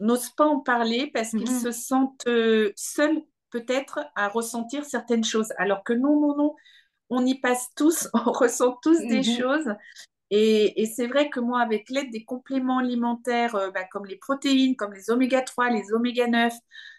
n'osent 0.00 0.30
pas 0.36 0.46
en 0.46 0.60
parler 0.60 1.10
parce 1.12 1.30
qu'ils 1.30 1.42
mm-hmm. 1.42 1.62
se 1.62 1.70
sentent 1.72 2.28
seuls 2.76 3.22
peut-être 3.52 4.00
à 4.16 4.28
ressentir 4.28 4.84
certaines 4.84 5.24
choses. 5.24 5.52
Alors 5.58 5.84
que 5.84 5.92
non, 5.92 6.18
non, 6.20 6.36
non, 6.36 6.54
on 7.10 7.24
y 7.24 7.38
passe 7.38 7.68
tous, 7.76 8.08
on 8.14 8.32
ressent 8.32 8.76
tous 8.82 8.98
des 9.06 9.18
mhm. 9.18 9.38
choses. 9.38 9.68
Et, 10.34 10.86
c'est 10.86 11.06
vrai 11.08 11.28
que 11.28 11.40
moi, 11.40 11.60
avec 11.60 11.90
l'aide 11.90 12.10
des 12.10 12.24
compléments 12.24 12.78
alimentaires, 12.78 13.54
euh, 13.54 13.70
bah, 13.70 13.84
comme 13.84 14.06
les 14.06 14.16
protéines, 14.16 14.76
comme 14.76 14.94
les 14.94 15.10
oméga 15.10 15.42
3, 15.42 15.68
les 15.68 15.92
oméga 15.92 16.26
9, 16.26 16.54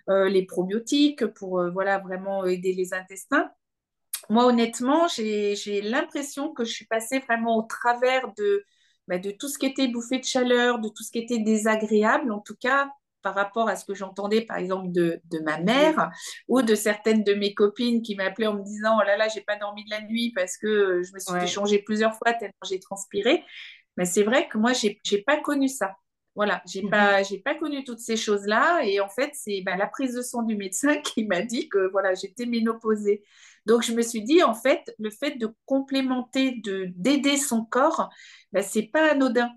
euh, 0.09 0.29
les 0.29 0.45
probiotiques, 0.45 1.25
pour 1.25 1.59
euh, 1.59 1.71
voilà, 1.71 1.97
vraiment 1.97 2.45
aider 2.45 2.73
les 2.73 2.93
intestins, 2.93 3.49
moi, 4.29 4.45
honnêtement, 4.45 5.07
j'ai 5.07 5.81
l'impression 5.81 6.53
que 6.53 6.63
je 6.63 6.71
suis 6.71 6.85
passée 6.85 7.19
vraiment 7.19 7.57
au 7.57 7.63
travers 7.63 8.31
de, 8.37 8.63
bah, 9.07 9.17
de 9.17 9.31
tout 9.31 9.49
ce 9.49 9.57
qui 9.57 9.65
était 9.65 9.87
bouffé 9.87 10.19
de 10.19 10.25
chaleur, 10.25 10.79
de 10.79 10.89
tout 10.89 11.03
ce 11.03 11.11
qui 11.11 11.19
était 11.19 11.39
désagréable, 11.39 12.31
en 12.31 12.39
tout 12.39 12.55
cas 12.55 12.89
par 13.23 13.33
rapport 13.33 13.69
à 13.69 13.75
ce 13.75 13.85
que 13.85 13.95
j'entendais, 13.95 14.41
par 14.41 14.57
exemple, 14.57 14.91
de, 14.91 15.21
ma 15.43 15.59
mère 15.59 16.11
ou 16.47 16.61
de 16.61 16.75
certaines 16.75 17.23
de 17.23 17.33
mes 17.33 17.53
copines 17.53 18.01
qui 18.01 18.15
m'appelaient 18.15 18.47
en 18.47 18.55
me 18.55 18.63
disant 18.63 18.97
Oh 18.99 19.03
là 19.05 19.17
là, 19.17 19.27
j'ai 19.29 19.41
pas 19.41 19.55
dormi 19.55 19.83
de 19.85 19.89
la 19.89 20.01
nuit 20.01 20.31
parce 20.35 20.57
que 20.57 21.01
je 21.01 21.13
me 21.13 21.19
suis 21.19 21.33
fait 21.39 21.47
changer 21.47 21.79
plusieurs 21.79 22.15
fois 22.15 22.33
tellement 22.33 22.53
j'ai 22.69 22.79
transpiré. 22.79 23.43
Mais 23.97 24.05
c'est 24.05 24.23
vrai 24.23 24.47
que 24.47 24.57
moi, 24.57 24.73
j'ai 24.73 24.99
n'ai 25.11 25.21
pas 25.21 25.39
connu 25.41 25.67
ça. 25.67 25.95
Voilà, 26.35 26.63
j'ai 26.65 26.79
n'ai 26.79 26.85
mhm. 26.85 26.91
pas, 26.91 27.21
pas 27.45 27.55
connu 27.55 27.83
toutes 27.83 27.99
ces 27.99 28.17
choses-là. 28.17 28.83
Et 28.83 28.99
en 28.99 29.09
fait, 29.09 29.31
c'est 29.33 29.61
bah, 29.61 29.75
la 29.75 29.87
prise 29.87 30.15
de 30.15 30.21
sang 30.21 30.43
du 30.43 30.55
médecin 30.55 30.97
qui 31.01 31.25
m'a 31.25 31.41
dit 31.41 31.69
que 31.69 31.89
voilà, 31.91 32.13
j'étais 32.13 32.45
ménopausée. 32.45 33.23
Donc, 33.65 33.83
je 33.83 33.93
me 33.93 34.01
suis 34.01 34.23
dit, 34.23 34.43
en 34.43 34.53
fait, 34.53 34.93
le 34.99 35.09
fait 35.09 35.37
de 35.37 35.47
complémenter, 35.65 36.59
de 36.63 36.89
d'aider 36.95 37.37
son 37.37 37.63
corps, 37.63 38.09
bah, 38.51 38.61
c'est 38.61 38.83
pas 38.83 39.11
anodin. 39.11 39.49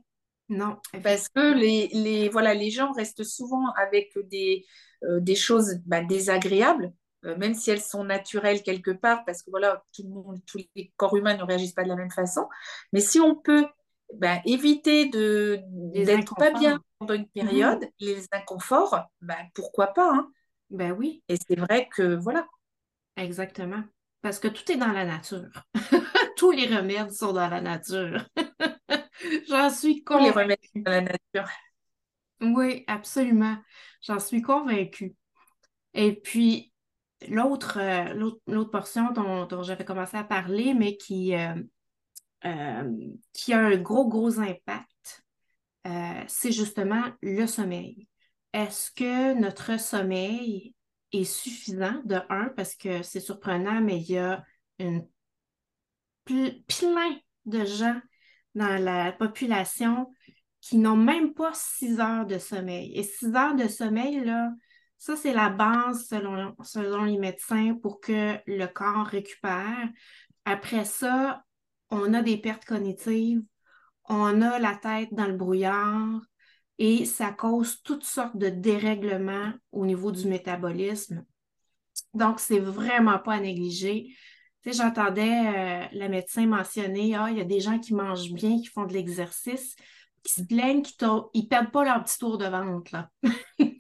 Non. 0.49 0.77
Parce 1.03 1.29
que 1.29 1.55
les, 1.55 1.89
les, 1.93 2.29
voilà, 2.29 2.55
les 2.55 2.71
gens 2.71 2.93
restent 2.93 3.25
souvent 3.25 3.71
avec 3.77 4.13
des, 4.29 4.65
euh, 5.05 5.21
des 5.21 5.35
choses 5.35 5.81
bah, 5.87 6.03
désagréables, 6.03 6.93
euh, 7.25 7.37
même 7.37 7.55
si 7.55 7.71
elles 7.71 7.83
sont 7.83 8.05
naturelles 8.05 8.63
quelque 8.63 8.93
part, 8.93 9.25
parce 9.25 9.43
que 9.43 9.51
voilà, 9.51 9.83
tout 9.95 10.03
le 10.05 10.11
monde, 10.11 10.41
tous 10.47 10.59
les 10.75 10.93
corps 10.97 11.17
humains 11.17 11.37
ne 11.37 11.43
réagissent 11.43 11.73
pas 11.73 11.85
de 11.85 11.89
la 11.89 11.97
même 11.97 12.11
façon. 12.11 12.49
Mais 12.93 13.01
si 13.01 13.19
on 13.21 13.35
peut 13.35 13.67
bah, 14.15 14.41
éviter 14.45 15.07
de, 15.07 15.61
d'être 15.93 16.35
pas 16.37 16.53
bien 16.53 16.81
pendant 16.99 17.15
une 17.15 17.29
période, 17.29 17.83
mhm. 17.83 17.91
les 18.01 18.27
inconforts, 18.33 18.99
bah, 19.21 19.39
pourquoi 19.55 19.89
pas 19.89 20.13
hein? 20.15 20.31
Ben 20.71 20.93
oui. 20.93 21.23
Et 21.29 21.37
c'est 21.37 21.59
vrai 21.59 21.89
que 21.89 22.17
voilà. 22.17 22.47
Exactement. 23.17 23.83
Parce 24.21 24.39
que 24.39 24.49
tout 24.49 24.71
est 24.71 24.77
dans 24.77 24.93
la 24.93 25.05
nature. 25.05 25.49
Tous 26.37 26.51
les 26.51 26.67
remèdes 26.67 27.13
sont 27.13 27.33
dans 27.33 27.49
la 27.49 27.61
nature. 27.61 28.27
J'en 29.49 29.71
suis 29.71 30.03
convaincue. 30.03 30.49
Les 30.49 30.57
sont 30.57 30.81
dans 30.81 30.91
la 30.91 31.01
nature. 31.03 31.51
Oui, 32.41 32.85
absolument. 32.87 33.57
J'en 34.03 34.19
suis 34.19 34.43
convaincue. 34.43 35.15
Et 35.95 36.15
puis, 36.15 36.73
l'autre, 37.29 37.79
euh, 37.81 38.31
l'autre, 38.47 38.71
portion 38.71 39.11
dont, 39.13 39.63
j'avais 39.63 39.85
commencé 39.85 40.17
à 40.17 40.25
parler, 40.25 40.75
mais 40.75 40.97
qui, 40.97 41.35
euh, 41.35 41.55
euh, 42.45 42.93
qui 43.33 43.53
a 43.53 43.61
un 43.61 43.77
gros, 43.77 44.09
gros 44.09 44.39
impact, 44.39 45.25
c'est 46.27 46.51
justement 46.51 47.05
le 47.23 47.47
sommeil. 47.47 48.09
Est-ce 48.53 48.91
que 48.91 49.35
notre 49.35 49.79
sommeil 49.79 50.75
est 51.13 51.25
suffisant 51.25 52.03
de 52.05 52.17
un, 52.29 52.49
parce 52.57 52.75
que 52.75 53.03
c'est 53.05 53.21
surprenant, 53.21 53.81
mais 53.81 53.99
il 54.01 54.11
y 54.11 54.19
a 54.19 54.45
une, 54.81 55.07
plein 56.25 57.17
de 57.45 57.65
gens 57.65 58.01
dans 58.57 58.83
la 58.83 59.13
population 59.13 60.11
qui 60.61 60.79
n'ont 60.79 60.97
même 60.97 61.35
pas 61.35 61.53
six 61.55 62.01
heures 62.01 62.27
de 62.27 62.39
sommeil. 62.39 62.93
Et 62.99 63.05
six 63.05 63.37
heures 63.37 63.55
de 63.55 63.69
sommeil, 63.69 64.25
là, 64.25 64.51
ça, 64.99 65.15
c'est 65.15 65.35
la 65.35 65.51
base 65.51 66.09
selon, 66.09 66.57
selon 66.65 67.05
les 67.05 67.19
médecins 67.19 67.75
pour 67.81 68.01
que 68.01 68.37
le 68.47 68.67
corps 68.67 69.07
récupère. 69.07 69.89
Après 70.47 70.85
ça, 70.85 71.45
on 71.91 72.15
a 72.15 72.23
des 72.23 72.39
pertes 72.39 72.65
cognitives, 72.65 73.43
on 74.09 74.41
a 74.41 74.59
la 74.59 74.75
tête 74.75 75.13
dans 75.13 75.27
le 75.27 75.37
brouillard 75.37 76.21
et 76.79 77.05
ça 77.05 77.33
cause 77.33 77.83
toutes 77.83 78.05
sortes 78.05 78.39
de 78.39 78.49
dérèglements 78.49 79.53
au 79.71 79.85
niveau 79.85 80.13
du 80.13 80.27
métabolisme. 80.27 81.25
Donc, 82.15 82.41
c'est 82.41 82.59
vraiment 82.59 83.19
pas 83.19 83.35
à 83.35 83.41
négliger. 83.41 84.17
J'entendais 84.73 85.47
euh, 85.47 85.85
la 85.93 86.09
médecin 86.09 86.47
mentionner, 86.47 87.15
ah, 87.15 87.29
il 87.31 87.39
y 87.39 87.41
a 87.41 87.45
des 87.45 87.61
gens 87.61 87.79
qui 87.79 87.95
mangent 87.95 88.33
bien, 88.33 88.59
qui 88.59 88.67
font 88.67 88.85
de 88.85 88.93
l'exercice, 88.93 89.77
qui 90.23 90.33
se 90.33 90.43
plaignent 90.43 90.83
qu'ils 90.83 90.97
ne 91.07 91.49
perdent 91.49 91.71
pas 91.71 91.85
leur 91.85 92.03
petit 92.03 92.19
tour 92.19 92.37
de 92.37 92.47
ventre. 92.47 92.91
Là. 92.93 93.11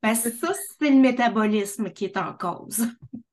Parce 0.00 0.22
que 0.22 0.30
ça, 0.30 0.52
c'est 0.80 0.90
le 0.90 1.00
métabolisme 1.00 1.90
qui 1.90 2.04
est 2.04 2.16
en 2.16 2.32
cause. 2.34 2.86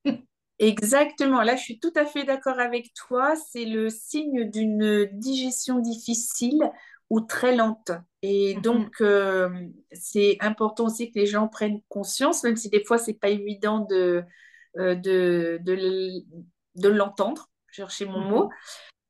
Exactement. 0.60 1.42
Là, 1.42 1.56
je 1.56 1.62
suis 1.62 1.80
tout 1.80 1.94
à 1.96 2.06
fait 2.06 2.24
d'accord 2.24 2.60
avec 2.60 2.94
toi. 2.94 3.36
C'est 3.36 3.66
le 3.66 3.90
signe 3.90 4.50
d'une 4.50 5.08
digestion 5.14 5.80
difficile 5.80 6.72
ou 7.10 7.22
très 7.22 7.56
lente. 7.56 7.92
Et 8.22 8.56
mm-hmm. 8.56 8.62
donc, 8.62 9.02
euh, 9.02 9.50
c'est 9.92 10.38
important 10.40 10.86
aussi 10.86 11.12
que 11.12 11.20
les 11.20 11.28
gens 11.28 11.48
prennent 11.48 11.82
conscience, 11.90 12.44
même 12.44 12.56
si 12.56 12.70
des 12.70 12.84
fois, 12.84 12.98
c'est 12.98 13.20
pas 13.20 13.30
évident 13.30 13.82
de, 13.82 14.24
euh, 14.78 14.96
de, 14.96 15.60
de, 16.76 16.90
l'entendre, 16.90 17.50
chercher 17.70 18.06
mon 18.06 18.20
mot. 18.20 18.46
Mm-hmm. 18.46 18.50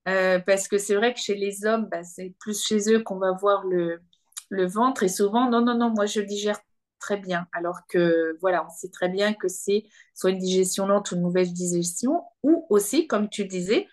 Euh, 0.09 0.39
parce 0.39 0.67
que 0.67 0.77
c'est 0.77 0.95
vrai 0.95 1.13
que 1.13 1.19
chez 1.19 1.35
les 1.35 1.65
hommes, 1.65 1.87
bah, 1.89 2.03
c'est 2.03 2.33
plus 2.39 2.61
chez 2.61 2.93
eux 2.93 3.01
qu'on 3.01 3.17
va 3.17 3.31
voir 3.31 3.63
le, 3.65 4.01
le 4.49 4.65
ventre. 4.65 5.03
Et 5.03 5.09
souvent, 5.09 5.49
non, 5.49 5.61
non, 5.61 5.77
non, 5.77 5.89
moi, 5.89 6.05
je 6.05 6.21
digère 6.21 6.59
très 6.99 7.17
bien. 7.17 7.47
Alors 7.51 7.81
que, 7.87 8.37
voilà, 8.41 8.65
on 8.65 8.69
sait 8.69 8.89
très 8.89 9.09
bien 9.09 9.33
que 9.33 9.47
c'est 9.47 9.83
soit 10.13 10.31
une 10.31 10.39
digestion 10.39 10.87
lente 10.87 11.11
ou 11.11 11.15
une 11.15 11.21
mauvaise 11.21 11.53
digestion, 11.53 12.23
ou 12.43 12.65
aussi, 12.69 13.07
comme 13.07 13.29
tu 13.29 13.45
disais, 13.45 13.87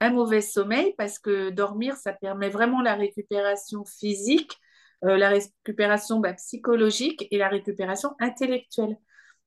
un 0.00 0.10
mauvais 0.10 0.40
sommeil, 0.40 0.94
parce 0.98 1.18
que 1.18 1.50
dormir, 1.50 1.96
ça 1.96 2.12
permet 2.12 2.50
vraiment 2.50 2.80
la 2.82 2.94
récupération 2.94 3.84
physique, 3.84 4.58
euh, 5.04 5.16
la 5.16 5.30
récupération 5.30 6.20
bah, 6.20 6.34
psychologique 6.34 7.26
et 7.30 7.38
la 7.38 7.48
récupération 7.48 8.14
intellectuelle. 8.20 8.96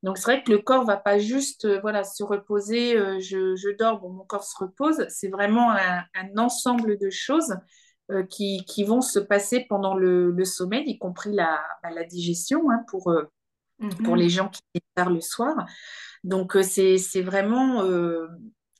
Donc, 0.03 0.17
c'est 0.17 0.23
vrai 0.23 0.43
que 0.43 0.51
le 0.51 0.59
corps 0.59 0.85
va 0.85 0.97
pas 0.97 1.17
juste 1.17 1.65
euh, 1.65 1.79
voilà, 1.81 2.03
se 2.03 2.23
reposer, 2.23 2.95
euh, 2.95 3.19
je, 3.19 3.55
je, 3.55 3.69
dors, 3.77 3.99
bon, 3.99 4.09
mon 4.09 4.25
corps 4.25 4.43
se 4.43 4.55
repose. 4.57 5.05
C'est 5.09 5.29
vraiment 5.29 5.71
un, 5.71 6.03
un, 6.13 6.37
ensemble 6.37 6.97
de 6.99 7.09
choses 7.09 7.55
euh, 8.11 8.23
qui, 8.23 8.63
qui, 8.65 8.83
vont 8.83 9.01
se 9.01 9.19
passer 9.19 9.65
pendant 9.67 9.95
le, 9.95 10.31
le 10.31 10.45
sommeil, 10.45 10.83
y 10.85 10.99
compris 10.99 11.33
la, 11.33 11.59
bah, 11.81 11.89
la 11.89 12.03
digestion 12.03 12.69
hein, 12.69 12.83
pour, 12.89 13.11
pour 14.03 14.15
les 14.15 14.29
gens 14.29 14.49
qui 14.49 14.61
tard 14.95 15.09
le 15.09 15.21
soir. 15.21 15.55
Donc, 16.23 16.55
c'est 16.61 17.21
vraiment 17.21 17.81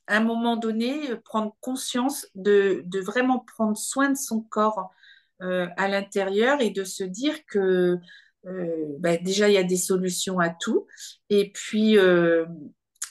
à 0.08 0.18
un 0.18 0.22
moment 0.22 0.56
donné 0.56 1.16
prendre 1.26 1.56
conscience 1.62 2.28
de, 2.36 2.84
de, 2.86 3.00
vraiment 3.00 3.40
prendre 3.40 3.78
soin 3.78 4.10
de 4.10 4.18
son 4.18 4.42
corps 4.42 4.92
à 5.40 5.88
l'intérieur 5.88 6.62
et 6.62 6.72
de 6.72 6.84
se 6.84 7.04
dire 7.04 7.46
que 7.46 8.00
euh, 8.46 8.96
bah, 9.00 9.18
déjà, 9.18 9.50
il 9.50 9.54
y 9.54 9.58
a 9.58 9.64
des 9.64 9.78
solutions 9.78 10.40
à 10.40 10.50
tout. 10.50 10.88
Et 11.30 11.52
puis, 11.52 11.98
euh, 11.98 12.46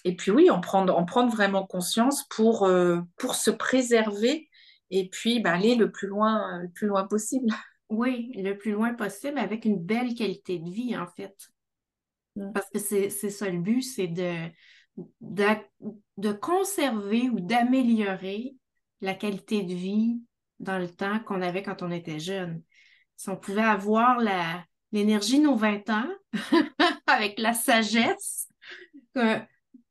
et 0.05 0.15
puis 0.15 0.31
oui, 0.31 0.51
en 0.51 0.61
prendre, 0.61 0.97
en 0.97 1.05
prendre 1.05 1.33
vraiment 1.33 1.67
conscience 1.67 2.25
pour, 2.29 2.65
euh, 2.65 3.01
pour 3.17 3.35
se 3.35 3.51
préserver 3.51 4.49
et 4.91 5.09
puis 5.09 5.41
bah, 5.41 5.53
aller 5.53 5.75
le 5.75 5.91
plus 5.91 6.09
loin, 6.09 6.63
le 6.63 6.69
plus 6.69 6.87
loin 6.87 7.07
possible. 7.07 7.49
Oui, 7.89 8.33
le 8.35 8.55
plus 8.59 8.73
loin 8.73 8.95
possible 8.95 9.39
avec 9.39 9.65
une 9.65 9.79
belle 9.79 10.17
qualité 10.17 10.59
de 10.59 10.69
vie, 10.69 10.97
en 10.97 11.07
fait. 11.07 11.37
Mm. 12.35 12.53
Parce 12.53 12.69
que 12.69 12.81
c'est 12.81 13.11
ça 13.11 13.49
le 13.49 13.61
but, 13.61 13.81
c'est 13.81 14.09
de, 14.09 14.49
de, 15.21 15.45
de, 16.17 16.33
conserver 16.33 17.31
ou 17.31 17.39
d'améliorer 17.39 18.57
la 19.03 19.15
qualité 19.15 19.63
de 19.63 19.73
vie 19.73 20.21
dans 20.59 20.81
le 20.81 20.89
temps 20.89 21.21
qu'on 21.21 21.43
avait 21.43 21.63
quand 21.63 21.83
on 21.83 21.93
était 21.93 22.19
jeune. 22.19 22.61
Si 23.15 23.29
on 23.29 23.37
pouvait 23.37 23.63
avoir 23.63 24.19
la, 24.19 24.65
l'énergie 24.93 25.39
de 25.39 25.45
nos 25.45 25.57
20 25.57 25.91
ans, 25.91 26.09
avec 27.07 27.39
la 27.39 27.55
sagesse, 27.55 28.49
que, 29.15 29.39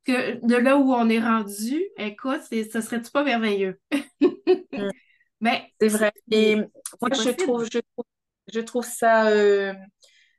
que, 0.05 0.45
de 0.45 0.55
là 0.55 0.77
où 0.77 0.93
on 0.93 1.09
est 1.09 1.19
rendu, 1.19 1.83
écoute, 1.97 2.41
ce 2.49 2.81
serait-tu 2.81 3.11
pas 3.11 3.23
merveilleux? 3.23 3.79
Mais 5.41 5.71
c'est 5.79 5.89
vrai. 5.89 6.13
Et 6.31 6.55
moi, 6.55 7.09
je 7.11 7.29
trouve, 7.31 7.65
je 7.71 7.79
trouve, 7.79 8.05
je 8.51 8.59
trouve 8.61 8.85
ça. 8.85 9.27
Euh, 9.27 9.73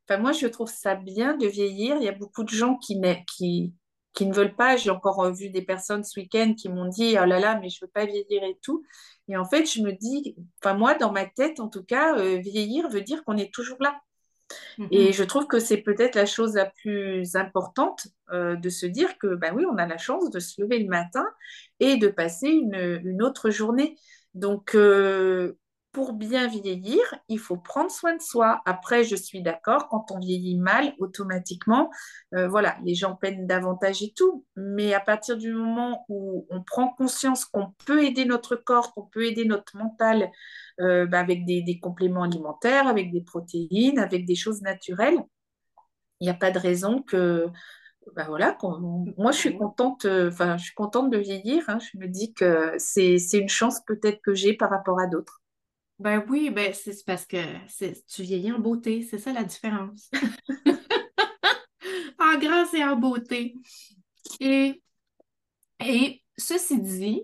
enfin, 0.09 0.21
moi, 0.21 0.33
je 0.33 0.47
trouve 0.47 0.69
ça 0.69 0.95
bien 0.95 1.37
de 1.37 1.47
vieillir. 1.47 1.97
Il 1.97 2.05
y 2.05 2.09
a 2.09 2.12
beaucoup 2.12 2.45
de 2.45 2.51
gens 2.51 2.77
qui, 2.77 3.01
qui, 3.37 3.75
qui 4.14 4.27
ne 4.27 4.33
veulent 4.35 4.57
pas. 4.57 4.77
J'ai 4.77 4.90
encore 4.90 5.33
vu 5.33 5.51
des 5.51 5.62
personnes 5.62 6.03
ce 6.03 6.19
week-end 6.19 6.55
qui 6.55 6.69
m'ont 6.69 6.88
dit 6.88 7.16
Oh 7.21 7.25
là 7.25 7.38
là, 7.38 7.59
mais 7.61 7.69
je 7.69 7.79
ne 7.83 7.87
veux 7.87 7.90
pas 7.92 8.07
vieillir 8.07 8.42
et 8.42 8.59
tout. 8.62 8.83
Et 9.29 9.37
en 9.37 9.45
fait, 9.45 9.66
je 9.66 9.83
me 9.83 9.92
dis, 9.92 10.37
enfin, 10.62 10.75
moi, 10.75 10.95
dans 10.95 11.12
ma 11.12 11.27
tête, 11.27 11.61
en 11.61 11.69
tout 11.69 11.85
cas, 11.85 12.16
euh, 12.19 12.38
vieillir 12.38 12.88
veut 12.88 13.03
dire 13.03 13.25
qu'on 13.25 13.37
est 13.37 13.53
toujours 13.53 13.79
là. 13.81 14.01
Et 14.91 15.07
mhm. 15.07 15.13
je 15.13 15.25
trouve 15.25 15.47
que 15.47 15.59
c'est 15.59 15.79
peut-être 15.79 16.15
la 16.15 16.27
chose 16.27 16.55
la 16.55 16.67
plus 16.67 17.35
importante 17.35 18.09
euh, 18.33 18.57
de 18.57 18.69
se 18.69 18.87
dire 18.87 19.19
que, 19.19 19.35
ben 19.35 19.55
oui, 19.55 19.65
on 19.71 19.77
a 19.77 19.87
la 19.87 19.99
chance 19.99 20.31
de 20.31 20.39
se 20.39 20.61
lever 20.61 20.79
le 20.79 20.89
matin 20.89 21.27
et 21.81 21.97
de 21.97 22.09
passer 22.09 22.49
une, 22.49 23.01
une 23.05 23.23
autre 23.23 23.51
journée. 23.51 23.97
Donc, 24.35 24.75
euh, 24.75 25.59
pour 25.97 26.13
bien 26.13 26.47
vieillir, 26.47 27.01
il 27.31 27.39
faut 27.39 27.57
prendre 27.57 27.91
soin 27.91 28.15
de 28.15 28.21
soi. 28.21 28.61
Après, 28.67 29.03
je 29.03 29.17
suis 29.17 29.41
d'accord, 29.41 29.89
quand 29.89 30.11
on 30.11 30.19
vieillit 30.19 30.59
mal, 30.59 30.93
automatiquement, 30.99 31.91
euh, 32.35 32.49
voilà, 32.49 32.77
les 32.85 32.95
gens 32.95 33.17
peinent 33.17 33.47
davantage 33.47 34.03
et 34.03 34.13
tout. 34.15 34.45
Mais 34.57 34.93
à 34.93 35.01
partir 35.01 35.39
du 35.39 35.55
moment 35.55 36.05
où 36.11 36.47
on 36.51 36.63
prend 36.63 36.89
conscience 36.89 37.47
qu'on 37.47 37.73
peut 37.87 38.05
aider 38.05 38.27
notre 38.27 38.57
corps, 38.57 38.93
qu'on 38.93 39.07
peut 39.07 39.25
aider 39.25 39.47
notre 39.47 39.75
mental 39.79 40.31
euh, 40.81 41.07
bah, 41.07 41.21
avec 41.21 41.45
des, 41.45 41.79
compléments 41.81 42.23
alimentaires, 42.23 42.87
avec 42.87 43.12
des 43.12 43.23
protéines, 43.23 43.99
avec 43.99 44.27
des 44.27 44.35
choses 44.35 44.62
naturelles, 44.62 45.19
il 46.21 46.25
n'y 46.25 46.31
a 46.31 46.35
pas 46.35 46.51
de 46.51 46.59
raison 46.59 47.03
que 47.03 47.47
bah 48.15 48.27
voilà, 48.29 48.57
moi 49.17 49.33
je 49.33 49.39
suis 49.39 49.57
contente, 49.57 50.05
euh, 50.05 50.29
enfin 50.29 50.57
je 50.57 50.65
suis 50.65 50.75
contente 50.75 51.11
de 51.11 51.19
vieillir. 51.19 51.65
Hein. 51.69 51.79
je 51.81 51.99
me 51.99 52.07
dis 52.07 52.33
que 52.35 52.73
c'est 52.79 53.19
une 53.33 53.49
chance 53.49 53.81
peut-être 53.85 54.21
que 54.23 54.35
j'ai 54.35 54.55
par 54.55 54.71
rapport 54.71 55.01
à 55.01 55.07
d'autres. 55.07 55.43
Ben 55.99 56.25
oui, 56.29 56.51
ben 56.51 56.73
c'est 56.75 56.95
parce 57.07 57.27
que 57.27 57.39
tu 58.07 58.23
vieillis 58.23 58.53
en 58.53 58.59
beauté, 58.59 59.03
c'est 59.03 59.19
ça 59.19 59.33
la 59.33 59.45
différence. 59.45 60.11
en 62.19 62.39
grâce 62.39 62.75
et 62.75 62.85
en 62.85 62.97
beauté. 62.97 63.55
Et, 64.41 64.83
et 65.81 66.23
ceci 66.37 66.81
dit, 66.81 67.23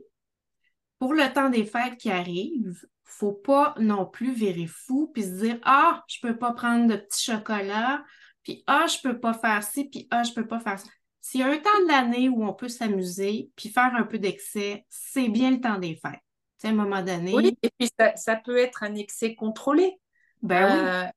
pour 0.99 1.15
le 1.15 1.33
temps 1.33 1.51
des 1.51 1.65
fêtes 1.65 1.99
qui 1.99 2.11
arrivent, 2.11 2.87
faut 3.19 3.33
pas 3.33 3.75
non 3.79 4.07
plus 4.07 4.33
virer 4.33 4.67
fou 4.67 5.11
puis 5.13 5.23
se 5.23 5.43
dire 5.43 5.59
Ah, 5.65 6.03
je 6.09 6.19
peux 6.21 6.37
pas 6.37 6.53
prendre 6.53 6.89
de 6.89 6.97
petits 6.97 7.25
chocolats, 7.25 8.05
puis 8.43 8.63
Ah, 8.67 8.87
je 8.87 8.99
peux 9.03 9.19
pas 9.19 9.35
faire 9.35 9.63
ci, 9.63 9.89
puis 9.89 10.09
Ah, 10.11 10.23
je 10.23 10.33
peux 10.33 10.47
pas 10.47 10.61
faire 10.61 10.79
ça. 10.79 10.89
S'il 11.21 11.41
y 11.41 11.45
a 11.45 11.49
un 11.49 11.59
temps 11.59 11.81
de 11.83 11.89
l'année 11.89 12.29
où 12.29 12.45
on 12.45 12.53
peut 12.53 12.69
s'amuser 12.69 13.51
puis 13.55 13.69
faire 13.69 13.95
un 13.95 14.03
peu 14.03 14.19
d'excès, 14.19 14.85
c'est 14.89 15.29
bien 15.29 15.53
le 15.53 15.61
temps 15.61 15.79
des 15.79 15.95
fêtes 15.95 16.21
à 16.65 16.69
un 16.69 16.75
moment 16.75 17.03
donné. 17.03 17.35
Oui, 17.35 17.57
et 17.63 17.71
puis 17.79 17.91
ça, 18.17 18.37
peut 18.37 18.59
être 18.59 18.83
un 18.83 18.95
excès 18.95 19.35
contrôlé. 19.35 19.99
Ben 20.43 20.67
oui. 20.67 21.11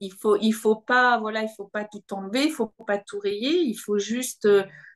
Il 0.00 0.12
faut, 0.14 0.38
faut 0.52 0.76
pas, 0.76 1.20
tout 1.92 2.14
enlever, 2.14 2.44
il 2.44 2.52
faut 2.52 2.72
pas 2.86 2.98
tout 2.98 3.18
rayer, 3.18 3.60
il 3.60 3.74
faut 3.74 3.98
juste 3.98 4.48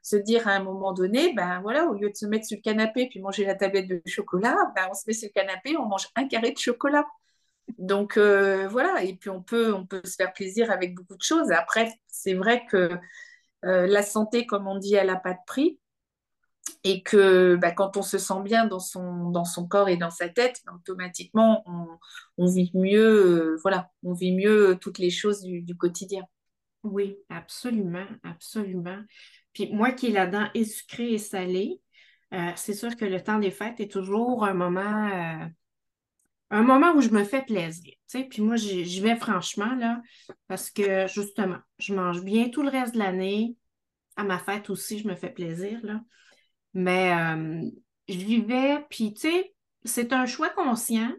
se 0.02 0.16
dire 0.16 0.48
à 0.48 0.52
un 0.52 0.62
moment 0.62 0.92
donné, 0.92 1.34
ben 1.34 1.60
voilà, 1.60 1.86
au 1.86 1.94
lieu 1.94 2.10
de 2.10 2.16
se 2.16 2.26
mettre 2.26 2.46
sur 2.46 2.56
le 2.56 2.62
canapé 2.62 3.08
puis 3.10 3.20
manger 3.20 3.44
la 3.44 3.54
tablette 3.54 3.88
de 3.88 4.00
chocolat, 4.06 4.56
ben 4.74 4.88
on 4.90 4.94
se 4.94 5.02
met 5.06 5.12
sur 5.12 5.28
le 5.28 5.40
canapé, 5.40 5.76
on 5.76 5.86
mange 5.86 6.08
un 6.16 6.26
carré 6.26 6.52
de 6.52 6.58
chocolat. 6.58 7.04
Donc 7.78 8.16
voilà, 8.16 9.02
et 9.04 9.14
puis 9.16 9.30
on 9.30 9.42
peut, 9.42 9.74
on 9.74 9.86
peut 9.86 10.02
se 10.04 10.14
faire 10.16 10.32
plaisir 10.32 10.70
avec 10.70 10.94
beaucoup 10.94 11.16
de 11.16 11.22
choses. 11.22 11.50
Après, 11.52 11.92
c'est 12.06 12.34
vrai 12.34 12.64
que 12.70 12.90
la 13.62 14.02
santé, 14.02 14.46
comme 14.46 14.66
on 14.66 14.78
dit, 14.78 14.94
elle 14.94 15.08
n'a 15.08 15.16
pas 15.16 15.34
de 15.34 15.38
prix 15.46 15.78
et 16.84 17.02
que 17.02 17.56
bah, 17.56 17.72
quand 17.72 17.96
on 17.96 18.02
se 18.02 18.18
sent 18.18 18.42
bien 18.44 18.66
dans 18.66 18.78
son, 18.78 19.30
dans 19.30 19.44
son 19.44 19.66
corps 19.66 19.88
et 19.88 19.96
dans 19.96 20.10
sa 20.10 20.28
tête, 20.28 20.60
bah, 20.66 20.72
automatiquement, 20.74 21.64
on, 22.36 22.46
vit 22.46 22.70
mieux, 22.74 23.54
euh, 23.54 23.58
voilà, 23.62 23.90
on 24.02 24.12
vit 24.12 24.32
mieux 24.32 24.78
toutes 24.80 24.98
les 24.98 25.10
choses 25.10 25.42
du, 25.42 25.76
quotidien. 25.76 26.22
Oui, 26.82 27.16
absolument, 27.30 28.06
absolument. 28.22 29.02
Puis 29.54 29.72
moi 29.72 29.92
qui 29.92 30.08
est 30.08 30.10
là-dedans 30.10 30.48
et 30.54 30.64
sucré 30.64 31.14
et 31.14 31.18
salé, 31.18 31.80
euh, 32.34 32.50
c'est 32.56 32.74
sûr 32.74 32.96
que 32.96 33.04
le 33.04 33.22
temps 33.22 33.38
des 33.38 33.50
fêtes 33.50 33.80
est 33.80 33.90
toujours 33.90 34.44
un 34.44 34.54
moment, 34.54 35.08
euh, 35.08 35.46
un 36.50 36.62
moment 36.62 36.92
où 36.92 37.00
je 37.00 37.10
me 37.10 37.24
fais 37.24 37.42
plaisir. 37.42 37.94
Puis 38.30 38.42
moi, 38.42 38.56
j'y 38.56 39.00
vais 39.00 39.16
franchement, 39.16 39.74
là, 39.74 40.02
parce 40.46 40.70
que 40.70 41.06
justement, 41.06 41.58
je 41.78 41.94
mange 41.94 42.22
bien 42.22 42.50
tout 42.50 42.62
le 42.62 42.68
reste 42.68 42.94
de 42.94 42.98
l'année. 42.98 43.56
À 44.16 44.24
ma 44.24 44.38
fête 44.38 44.70
aussi, 44.70 45.00
je 45.00 45.08
me 45.08 45.16
fais 45.16 45.30
plaisir, 45.30 45.80
là. 45.82 46.00
Mais 46.74 47.12
euh, 47.14 47.70
j'y 48.08 48.40
vais, 48.40 48.84
puis 48.90 49.14
tu 49.14 49.28
sais, 49.28 49.54
c'est 49.84 50.12
un 50.12 50.26
choix 50.26 50.50
conscient, 50.50 51.12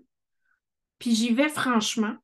puis 1.00 1.16
j'y 1.16 1.34
vais 1.34 1.50
franchement, 1.50 2.16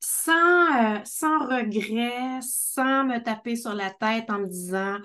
sans, 0.00 0.32
euh, 0.32 0.98
sans 1.04 1.38
regret, 1.40 2.40
sans 2.42 3.04
me 3.04 3.22
taper 3.22 3.56
sur 3.56 3.74
la 3.74 3.90
tête 3.90 4.30
en 4.30 4.40
me 4.40 4.46
disant 4.46 4.98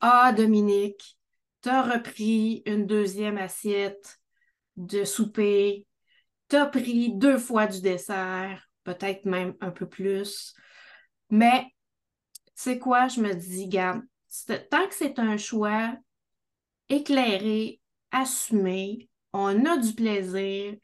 Ah, 0.00 0.32
Dominique, 0.32 1.18
tu 1.62 1.68
as 1.68 1.82
repris 1.82 2.62
une 2.66 2.86
deuxième 2.86 3.38
assiette 3.38 4.20
de 4.76 5.04
souper, 5.04 5.86
tu 6.48 6.56
as 6.56 6.66
pris 6.66 7.14
deux 7.14 7.38
fois 7.38 7.66
du 7.66 7.80
dessert, 7.80 8.68
peut-être 8.84 9.24
même 9.26 9.54
un 9.60 9.70
peu 9.70 9.88
plus. 9.88 10.54
Mais 11.30 11.66
c'est 12.54 12.78
quoi, 12.78 13.08
je 13.08 13.20
me 13.20 13.34
dis, 13.34 13.68
garde, 13.68 14.02
tant 14.70 14.88
que 14.88 14.94
c'est 14.94 15.18
un 15.18 15.36
choix, 15.36 15.94
éclairé, 16.88 17.80
assumé, 18.10 19.08
on 19.32 19.64
a 19.66 19.76
du 19.76 19.92
plaisir, 19.94 20.74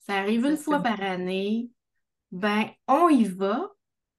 ça 0.00 0.14
arrive 0.16 0.44
une 0.46 0.56
fois 0.56 0.80
par 0.80 1.00
année, 1.00 1.70
ben 2.30 2.68
on 2.88 3.08
y 3.08 3.24
va, 3.24 3.70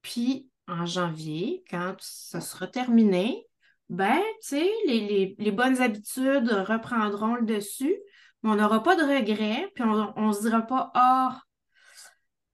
puis 0.02 0.48
en 0.66 0.86
janvier, 0.86 1.64
quand 1.70 1.96
ça 2.00 2.40
sera 2.40 2.66
terminé, 2.66 3.46
ben, 3.90 4.20
tu 4.42 4.48
sais, 4.56 4.70
les, 4.86 5.52
bonnes 5.52 5.80
habitudes 5.82 6.50
reprendront 6.50 7.34
le 7.36 7.44
dessus, 7.44 7.96
mais 8.42 8.50
on 8.50 8.56
n'aura 8.56 8.82
pas 8.82 8.96
de 8.96 9.02
regrets, 9.02 9.70
puis 9.74 9.84
on 9.84 10.28
ne 10.28 10.32
se 10.32 10.40
dira 10.40 10.62
pas, 10.62 10.90
ah, 10.94 11.40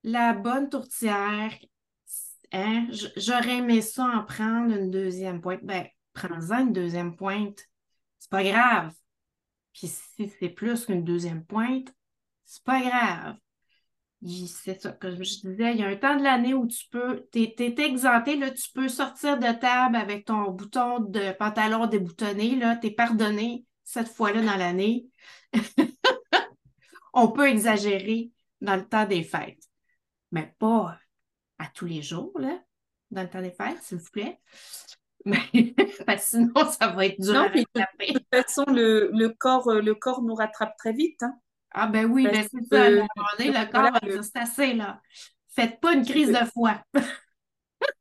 la 0.02 0.32
bonne 0.32 0.68
tourtière, 0.68 1.52
hein, 2.52 2.88
j'aurais 3.16 3.58
aimé 3.58 3.80
ça 3.80 4.04
en 4.04 4.24
prendre 4.24 4.74
une 4.74 4.90
deuxième 4.90 5.40
pointe. 5.40 5.62
Ben, 5.62 5.86
prends-en 6.12 6.66
une 6.66 6.72
deuxième 6.72 7.16
pointe. 7.16 7.60
C'est 8.20 8.30
pas 8.30 8.44
grave. 8.44 8.92
Puis 9.72 9.88
si 9.88 10.32
c'est 10.38 10.50
plus 10.50 10.84
qu'une 10.84 11.04
deuxième 11.04 11.44
pointe, 11.44 11.92
c'est 12.44 12.62
pas 12.62 12.80
grave. 12.80 13.36
C'est 14.22 14.78
ça, 14.80 14.92
comme 14.92 15.14
je 15.16 15.40
disais, 15.40 15.72
il 15.72 15.80
y 15.80 15.82
a 15.82 15.88
un 15.88 15.96
temps 15.96 16.16
de 16.16 16.22
l'année 16.22 16.52
où 16.52 16.66
tu 16.66 16.86
peux, 16.90 17.26
tu 17.32 17.40
es, 17.40 17.80
exempté, 17.80 18.36
là, 18.36 18.50
tu 18.50 18.70
peux 18.72 18.88
sortir 18.88 19.38
de 19.38 19.58
table 19.58 19.96
avec 19.96 20.26
ton 20.26 20.50
bouton 20.50 21.00
de 21.00 21.32
pantalon 21.32 21.86
déboutonné, 21.86 22.60
tu 22.82 22.88
es 22.88 22.90
pardonné 22.90 23.64
cette 23.82 24.08
fois-là 24.08 24.42
dans 24.42 24.56
l'année. 24.56 25.06
On 27.14 27.32
peut 27.32 27.48
exagérer 27.48 28.30
dans 28.60 28.76
le 28.76 28.86
temps 28.86 29.06
des 29.06 29.24
fêtes, 29.24 29.64
mais 30.32 30.54
pas 30.58 30.98
à 31.58 31.66
tous 31.68 31.86
les 31.86 32.02
jours, 32.02 32.38
là, 32.38 32.62
dans 33.10 33.22
le 33.22 33.30
temps 33.30 33.40
des 33.40 33.52
fêtes, 33.52 33.82
s'il 33.82 33.98
vous 33.98 34.10
plaît. 34.10 34.38
Sinon, 36.18 36.70
ça 36.70 36.88
va 36.88 37.06
être 37.06 37.20
dur. 37.20 37.50
de 37.52 38.12
toute 38.12 38.26
façon, 38.32 38.64
le, 38.68 39.10
le, 39.12 39.28
corps, 39.30 39.68
euh, 39.68 39.80
le 39.80 39.94
corps 39.94 40.22
nous 40.22 40.34
rattrape 40.34 40.76
très 40.76 40.92
vite. 40.92 41.22
Hein. 41.22 41.34
Ah 41.72 41.86
ben 41.86 42.06
oui, 42.06 42.24
ben 42.24 42.46
c'est 42.50 42.64
ça. 42.70 42.82
À 42.82 42.86
un 42.86 42.90
moment 42.90 43.08
donné, 43.38 43.50
le 43.52 43.70
corps 43.70 43.92
va 43.92 44.00
dire 44.00 44.24
c'est 44.24 44.38
assez 44.38 44.74
là. 44.74 45.00
Faites 45.54 45.80
pas 45.80 45.94
une 45.94 46.04
crise 46.04 46.28
de 46.28 46.44
foi. 46.52 46.82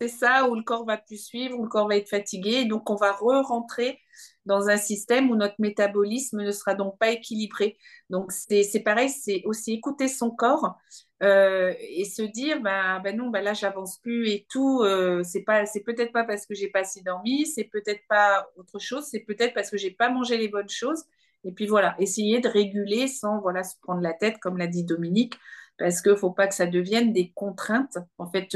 c'est 0.01 0.08
ça, 0.08 0.47
où 0.47 0.55
le 0.55 0.63
corps 0.63 0.86
va 0.86 0.97
plus 0.97 1.23
suivre, 1.23 1.58
où 1.58 1.63
le 1.63 1.69
corps 1.69 1.88
va 1.88 1.97
être 1.97 2.10
fatigué. 2.10 2.65
Donc, 2.65 2.89
on 2.89 2.95
va 2.95 3.12
re-rentrer 3.12 3.99
dans 4.45 4.69
un 4.69 4.77
système 4.77 5.29
où 5.29 5.36
notre 5.36 5.55
métabolisme 5.60 6.41
ne 6.41 6.51
sera 6.51 6.73
donc 6.73 6.97
pas 6.97 7.10
équilibré. 7.10 7.77
Donc, 8.10 8.32
c'est 8.32 8.84
pareil, 8.84 9.10
c'est 9.10 9.43
aussi 9.45 9.73
écouter 9.73 10.08
son 10.08 10.32
corps 10.32 10.77
euh, 11.21 11.73
et 11.79 12.05
se 12.05 12.21
dire, 12.21 12.62
ben, 12.62 12.99
ben 13.01 13.15
non, 13.15 13.29
ben 13.29 13.43
là, 13.43 13.53
j'avance 13.53 13.97
plus 13.99 14.29
et 14.29 14.45
tout. 14.49 14.82
Euh, 14.84 15.21
c'est 15.23 15.43
pas, 15.43 15.65
c'est 15.65 15.82
peut-être 15.82 16.13
pas 16.13 16.23
parce 16.23 16.45
que 16.45 16.53
j'ai 16.55 16.69
pas 16.69 16.79
assez 16.79 17.01
dormi, 17.01 17.45
c'est 17.45 17.65
peut-être 17.65 18.01
pas 18.08 18.47
autre 18.55 18.79
chose, 18.79 19.05
c'est 19.10 19.19
peut-être 19.21 19.53
parce 19.53 19.69
que 19.69 19.77
j'ai 19.77 19.91
pas 19.91 20.10
mangé 20.10 20.38
les 20.38 20.47
bonnes 20.47 20.69
choses. 20.69 21.03
Et 21.43 21.51
puis 21.51 21.67
voilà, 21.67 21.95
essayer 21.99 22.39
de 22.41 22.47
réguler 22.47 23.08
sans 23.08 23.39
voilà 23.41 23.63
se 23.63 23.75
prendre 23.82 24.01
la 24.01 24.13
tête, 24.13 24.39
comme 24.39 24.58
l'a 24.58 24.67
dit 24.67 24.84
Dominique, 24.84 25.36
parce 25.77 26.01
qu'il 26.01 26.12
ne 26.12 26.17
faut 26.17 26.32
pas 26.32 26.47
que 26.47 26.55
ça 26.55 26.67
devienne 26.67 27.13
des 27.13 27.32
contraintes. 27.32 27.97
En 28.17 28.29
fait, 28.29 28.47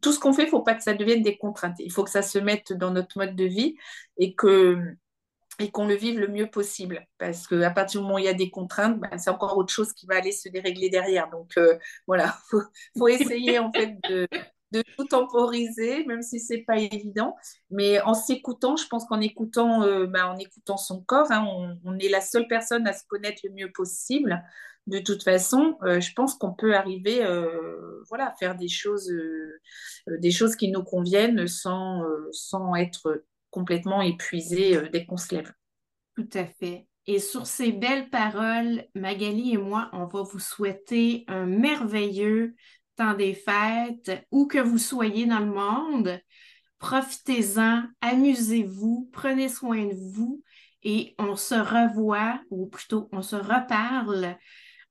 tout 0.00 0.12
ce 0.12 0.18
qu'on 0.18 0.32
fait, 0.32 0.46
faut 0.46 0.62
pas 0.62 0.74
que 0.74 0.82
ça 0.82 0.94
devienne 0.94 1.22
des 1.22 1.36
contraintes. 1.38 1.76
Il 1.80 1.92
faut 1.92 2.04
que 2.04 2.10
ça 2.10 2.22
se 2.22 2.38
mette 2.38 2.72
dans 2.72 2.90
notre 2.90 3.18
mode 3.18 3.36
de 3.36 3.44
vie 3.44 3.76
et 4.18 4.34
que 4.34 4.78
et 5.58 5.70
qu'on 5.70 5.86
le 5.86 5.94
vive 5.94 6.18
le 6.18 6.28
mieux 6.28 6.48
possible. 6.48 7.06
Parce 7.18 7.46
qu'à 7.46 7.70
partir 7.70 8.00
du 8.00 8.06
moment 8.06 8.16
où 8.16 8.18
il 8.18 8.24
y 8.24 8.28
a 8.28 8.34
des 8.34 8.50
contraintes, 8.50 8.98
ben, 9.00 9.18
c'est 9.18 9.30
encore 9.30 9.56
autre 9.56 9.72
chose 9.72 9.92
qui 9.92 10.06
va 10.06 10.16
aller 10.16 10.32
se 10.32 10.48
dérégler 10.48 10.90
derrière. 10.90 11.30
Donc 11.30 11.52
euh, 11.56 11.78
voilà, 12.06 12.36
il 12.52 12.98
faut, 12.98 13.08
essayer 13.08 13.58
en 13.58 13.72
fait 13.72 13.96
de, 14.08 14.28
tout 14.96 15.04
temporiser, 15.04 16.04
même 16.04 16.20
si 16.20 16.38
c'est 16.38 16.62
pas 16.66 16.78
évident. 16.78 17.34
Mais 17.70 18.00
en 18.02 18.12
s'écoutant, 18.12 18.76
je 18.76 18.86
pense 18.88 19.06
qu'en 19.06 19.20
écoutant, 19.20 19.82
euh, 19.82 20.06
ben, 20.06 20.26
en 20.26 20.36
écoutant 20.36 20.76
son 20.76 21.02
corps, 21.02 21.30
hein, 21.32 21.46
on, 21.84 21.98
est 21.98 22.08
la 22.08 22.20
seule 22.20 22.46
personne 22.48 22.86
à 22.86 22.92
se 22.92 23.04
connaître 23.06 23.40
le 23.44 23.50
mieux 23.52 23.72
possible 23.72 24.42
de 24.86 25.00
toute 25.00 25.24
façon, 25.24 25.76
euh, 25.82 25.98
je 25.98 26.12
pense 26.12 26.36
qu'on 26.36 26.54
peut 26.54 26.76
arriver 26.76 27.18
voilà, 28.08 28.28
à 28.28 28.34
faire 28.36 28.54
des 28.54 28.68
choses, 28.68 29.12
des 30.06 30.30
choses 30.30 30.54
qui 30.54 30.70
nous 30.70 30.84
conviennent 30.84 31.48
sans, 31.48 32.04
sans 32.30 32.76
être 32.76 33.24
complètement 33.56 34.02
épuisé 34.02 34.78
dès 34.92 35.06
qu'on 35.06 35.16
se 35.16 35.34
lève. 35.34 35.50
Tout 36.14 36.28
à 36.34 36.44
fait. 36.44 36.86
Et 37.06 37.20
sur 37.20 37.46
ces 37.46 37.72
belles 37.72 38.10
paroles, 38.10 38.84
Magali 38.94 39.54
et 39.54 39.56
moi, 39.56 39.88
on 39.94 40.04
va 40.04 40.22
vous 40.22 40.38
souhaiter 40.38 41.24
un 41.26 41.46
merveilleux 41.46 42.54
temps 42.96 43.14
des 43.14 43.32
fêtes, 43.32 44.26
où 44.30 44.46
que 44.46 44.58
vous 44.58 44.76
soyez 44.78 45.24
dans 45.24 45.38
le 45.38 45.46
monde. 45.46 46.20
Profitez-en, 46.78 47.84
amusez-vous, 48.02 49.08
prenez 49.10 49.48
soin 49.48 49.86
de 49.86 49.94
vous 50.12 50.42
et 50.82 51.14
on 51.18 51.34
se 51.34 51.54
revoit, 51.54 52.38
ou 52.50 52.66
plutôt 52.66 53.08
on 53.12 53.22
se 53.22 53.36
reparle 53.36 54.36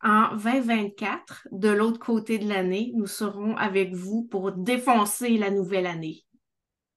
en 0.02 0.36
2024, 0.36 1.48
de 1.52 1.70
l'autre 1.70 2.00
côté 2.00 2.40
de 2.40 2.48
l'année, 2.48 2.92
nous 2.96 3.08
serons 3.08 3.56
avec 3.58 3.94
vous 3.94 4.24
pour 4.24 4.52
défoncer 4.52 5.38
la 5.38 5.52
nouvelle 5.52 5.88
année. 5.88 6.25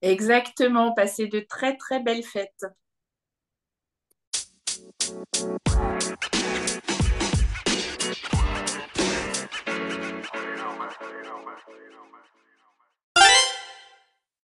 Exactement, 0.00 0.94
passer 0.94 1.26
de 1.26 1.40
très 1.40 1.76
très 1.76 2.00
belles 2.00 2.22
fêtes. 2.22 2.64